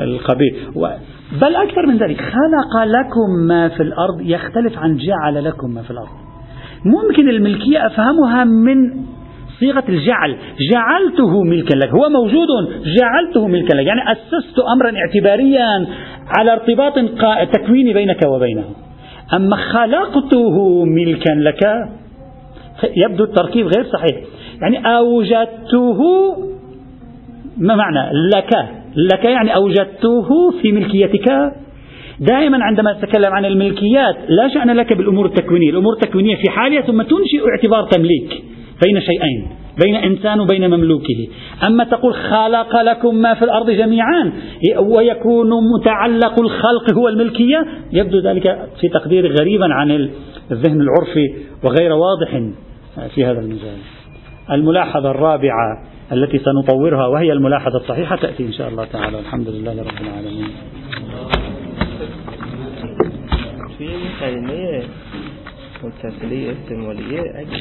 القبيل. 0.00 0.56
بل 1.40 1.56
أكثر 1.56 1.86
من 1.86 1.96
ذلك 1.96 2.20
خلق 2.20 2.84
لكم 2.84 3.46
ما 3.48 3.68
في 3.68 3.82
الأرض 3.82 4.20
يختلف 4.20 4.78
عن 4.78 4.96
جعل 4.96 5.44
لكم 5.44 5.70
ما 5.74 5.82
في 5.82 5.90
الأرض. 5.90 6.08
ممكن 6.84 7.28
الملكية 7.28 7.86
أفهمها 7.86 8.44
من 8.44 8.90
صيغة 9.60 9.84
الجعل. 9.88 10.36
جعلته 10.72 11.42
ملكا 11.42 11.74
لك. 11.74 11.88
هو 11.88 12.08
موجود. 12.08 12.48
جعلته 13.00 13.46
ملكا 13.46 13.74
لك. 13.74 13.86
يعني 13.86 14.12
أسست 14.12 14.58
أمرا 14.74 14.92
اعتباريا 14.96 15.86
على 16.38 16.52
ارتباط 16.52 16.94
تكويني 17.52 17.92
بينك 17.92 18.20
وبينه. 18.26 18.64
أما 19.34 19.56
خلقته 19.56 20.84
ملكا 20.84 21.32
لك 21.34 21.88
يبدو 22.96 23.24
التركيب 23.24 23.66
غير 23.66 23.84
صحيح. 23.84 24.16
يعني 24.62 24.96
أوجدته 24.96 26.00
ما 27.58 27.74
معنى؟ 27.74 28.10
لك. 28.36 28.50
لك 28.96 29.24
يعني 29.24 29.56
أوجدته 29.56 30.50
في 30.62 30.72
ملكيتك. 30.72 31.52
دائما 32.20 32.58
عندما 32.64 32.92
تتكلم 32.92 33.32
عن 33.32 33.44
الملكيات 33.44 34.16
لا 34.28 34.48
شأن 34.54 34.70
لك 34.70 34.92
بالأمور 34.92 35.26
التكوينية. 35.26 35.70
الأمور 35.70 35.92
التكوينية 35.92 36.36
في 36.36 36.50
حالها 36.50 36.80
ثم 36.80 37.02
تنشئ 37.02 37.48
اعتبار 37.50 37.88
تمليك. 37.90 38.44
بين 38.84 39.00
شيئين 39.00 39.46
بين 39.84 39.94
إنسان 39.94 40.40
وبين 40.40 40.70
مملوكه. 40.70 41.28
أما 41.66 41.84
تقول 41.84 42.14
خلق 42.14 42.82
لكم 42.82 43.14
ما 43.14 43.34
في 43.34 43.44
الأرض 43.44 43.70
جميعا 43.70 44.32
ويكون 44.78 45.50
متعلق 45.74 46.40
الخلق 46.40 46.90
هو 46.94 47.08
الملكية 47.08 47.66
يبدو 47.92 48.18
ذلك 48.18 48.68
في 48.80 48.88
تقدير 48.88 49.36
غريبا 49.40 49.74
عن 49.74 49.90
الذهن 50.50 50.80
العرفي 50.80 51.34
وغير 51.64 51.92
واضح 51.92 52.42
في 53.14 53.24
هذا 53.24 53.40
المجال. 53.40 53.78
الملاحظة 54.50 55.10
الرابعة 55.10 55.82
التي 56.12 56.38
سنطورها 56.38 57.06
وهي 57.06 57.32
الملاحظة 57.32 57.76
الصحيحة 57.76 58.16
تأتي 58.16 58.42
إن 58.46 58.52
شاء 58.52 58.68
الله 58.68 58.84
تعالى. 58.84 59.16
والحمد 59.16 59.48
لله 59.48 59.72
رب 59.72 60.00
العالمين. 60.00 60.48
في 63.78 63.88
كلمة 64.20 64.82
متصلة 65.84 66.52
احتمالية 66.52 67.20
اگه 67.40 67.58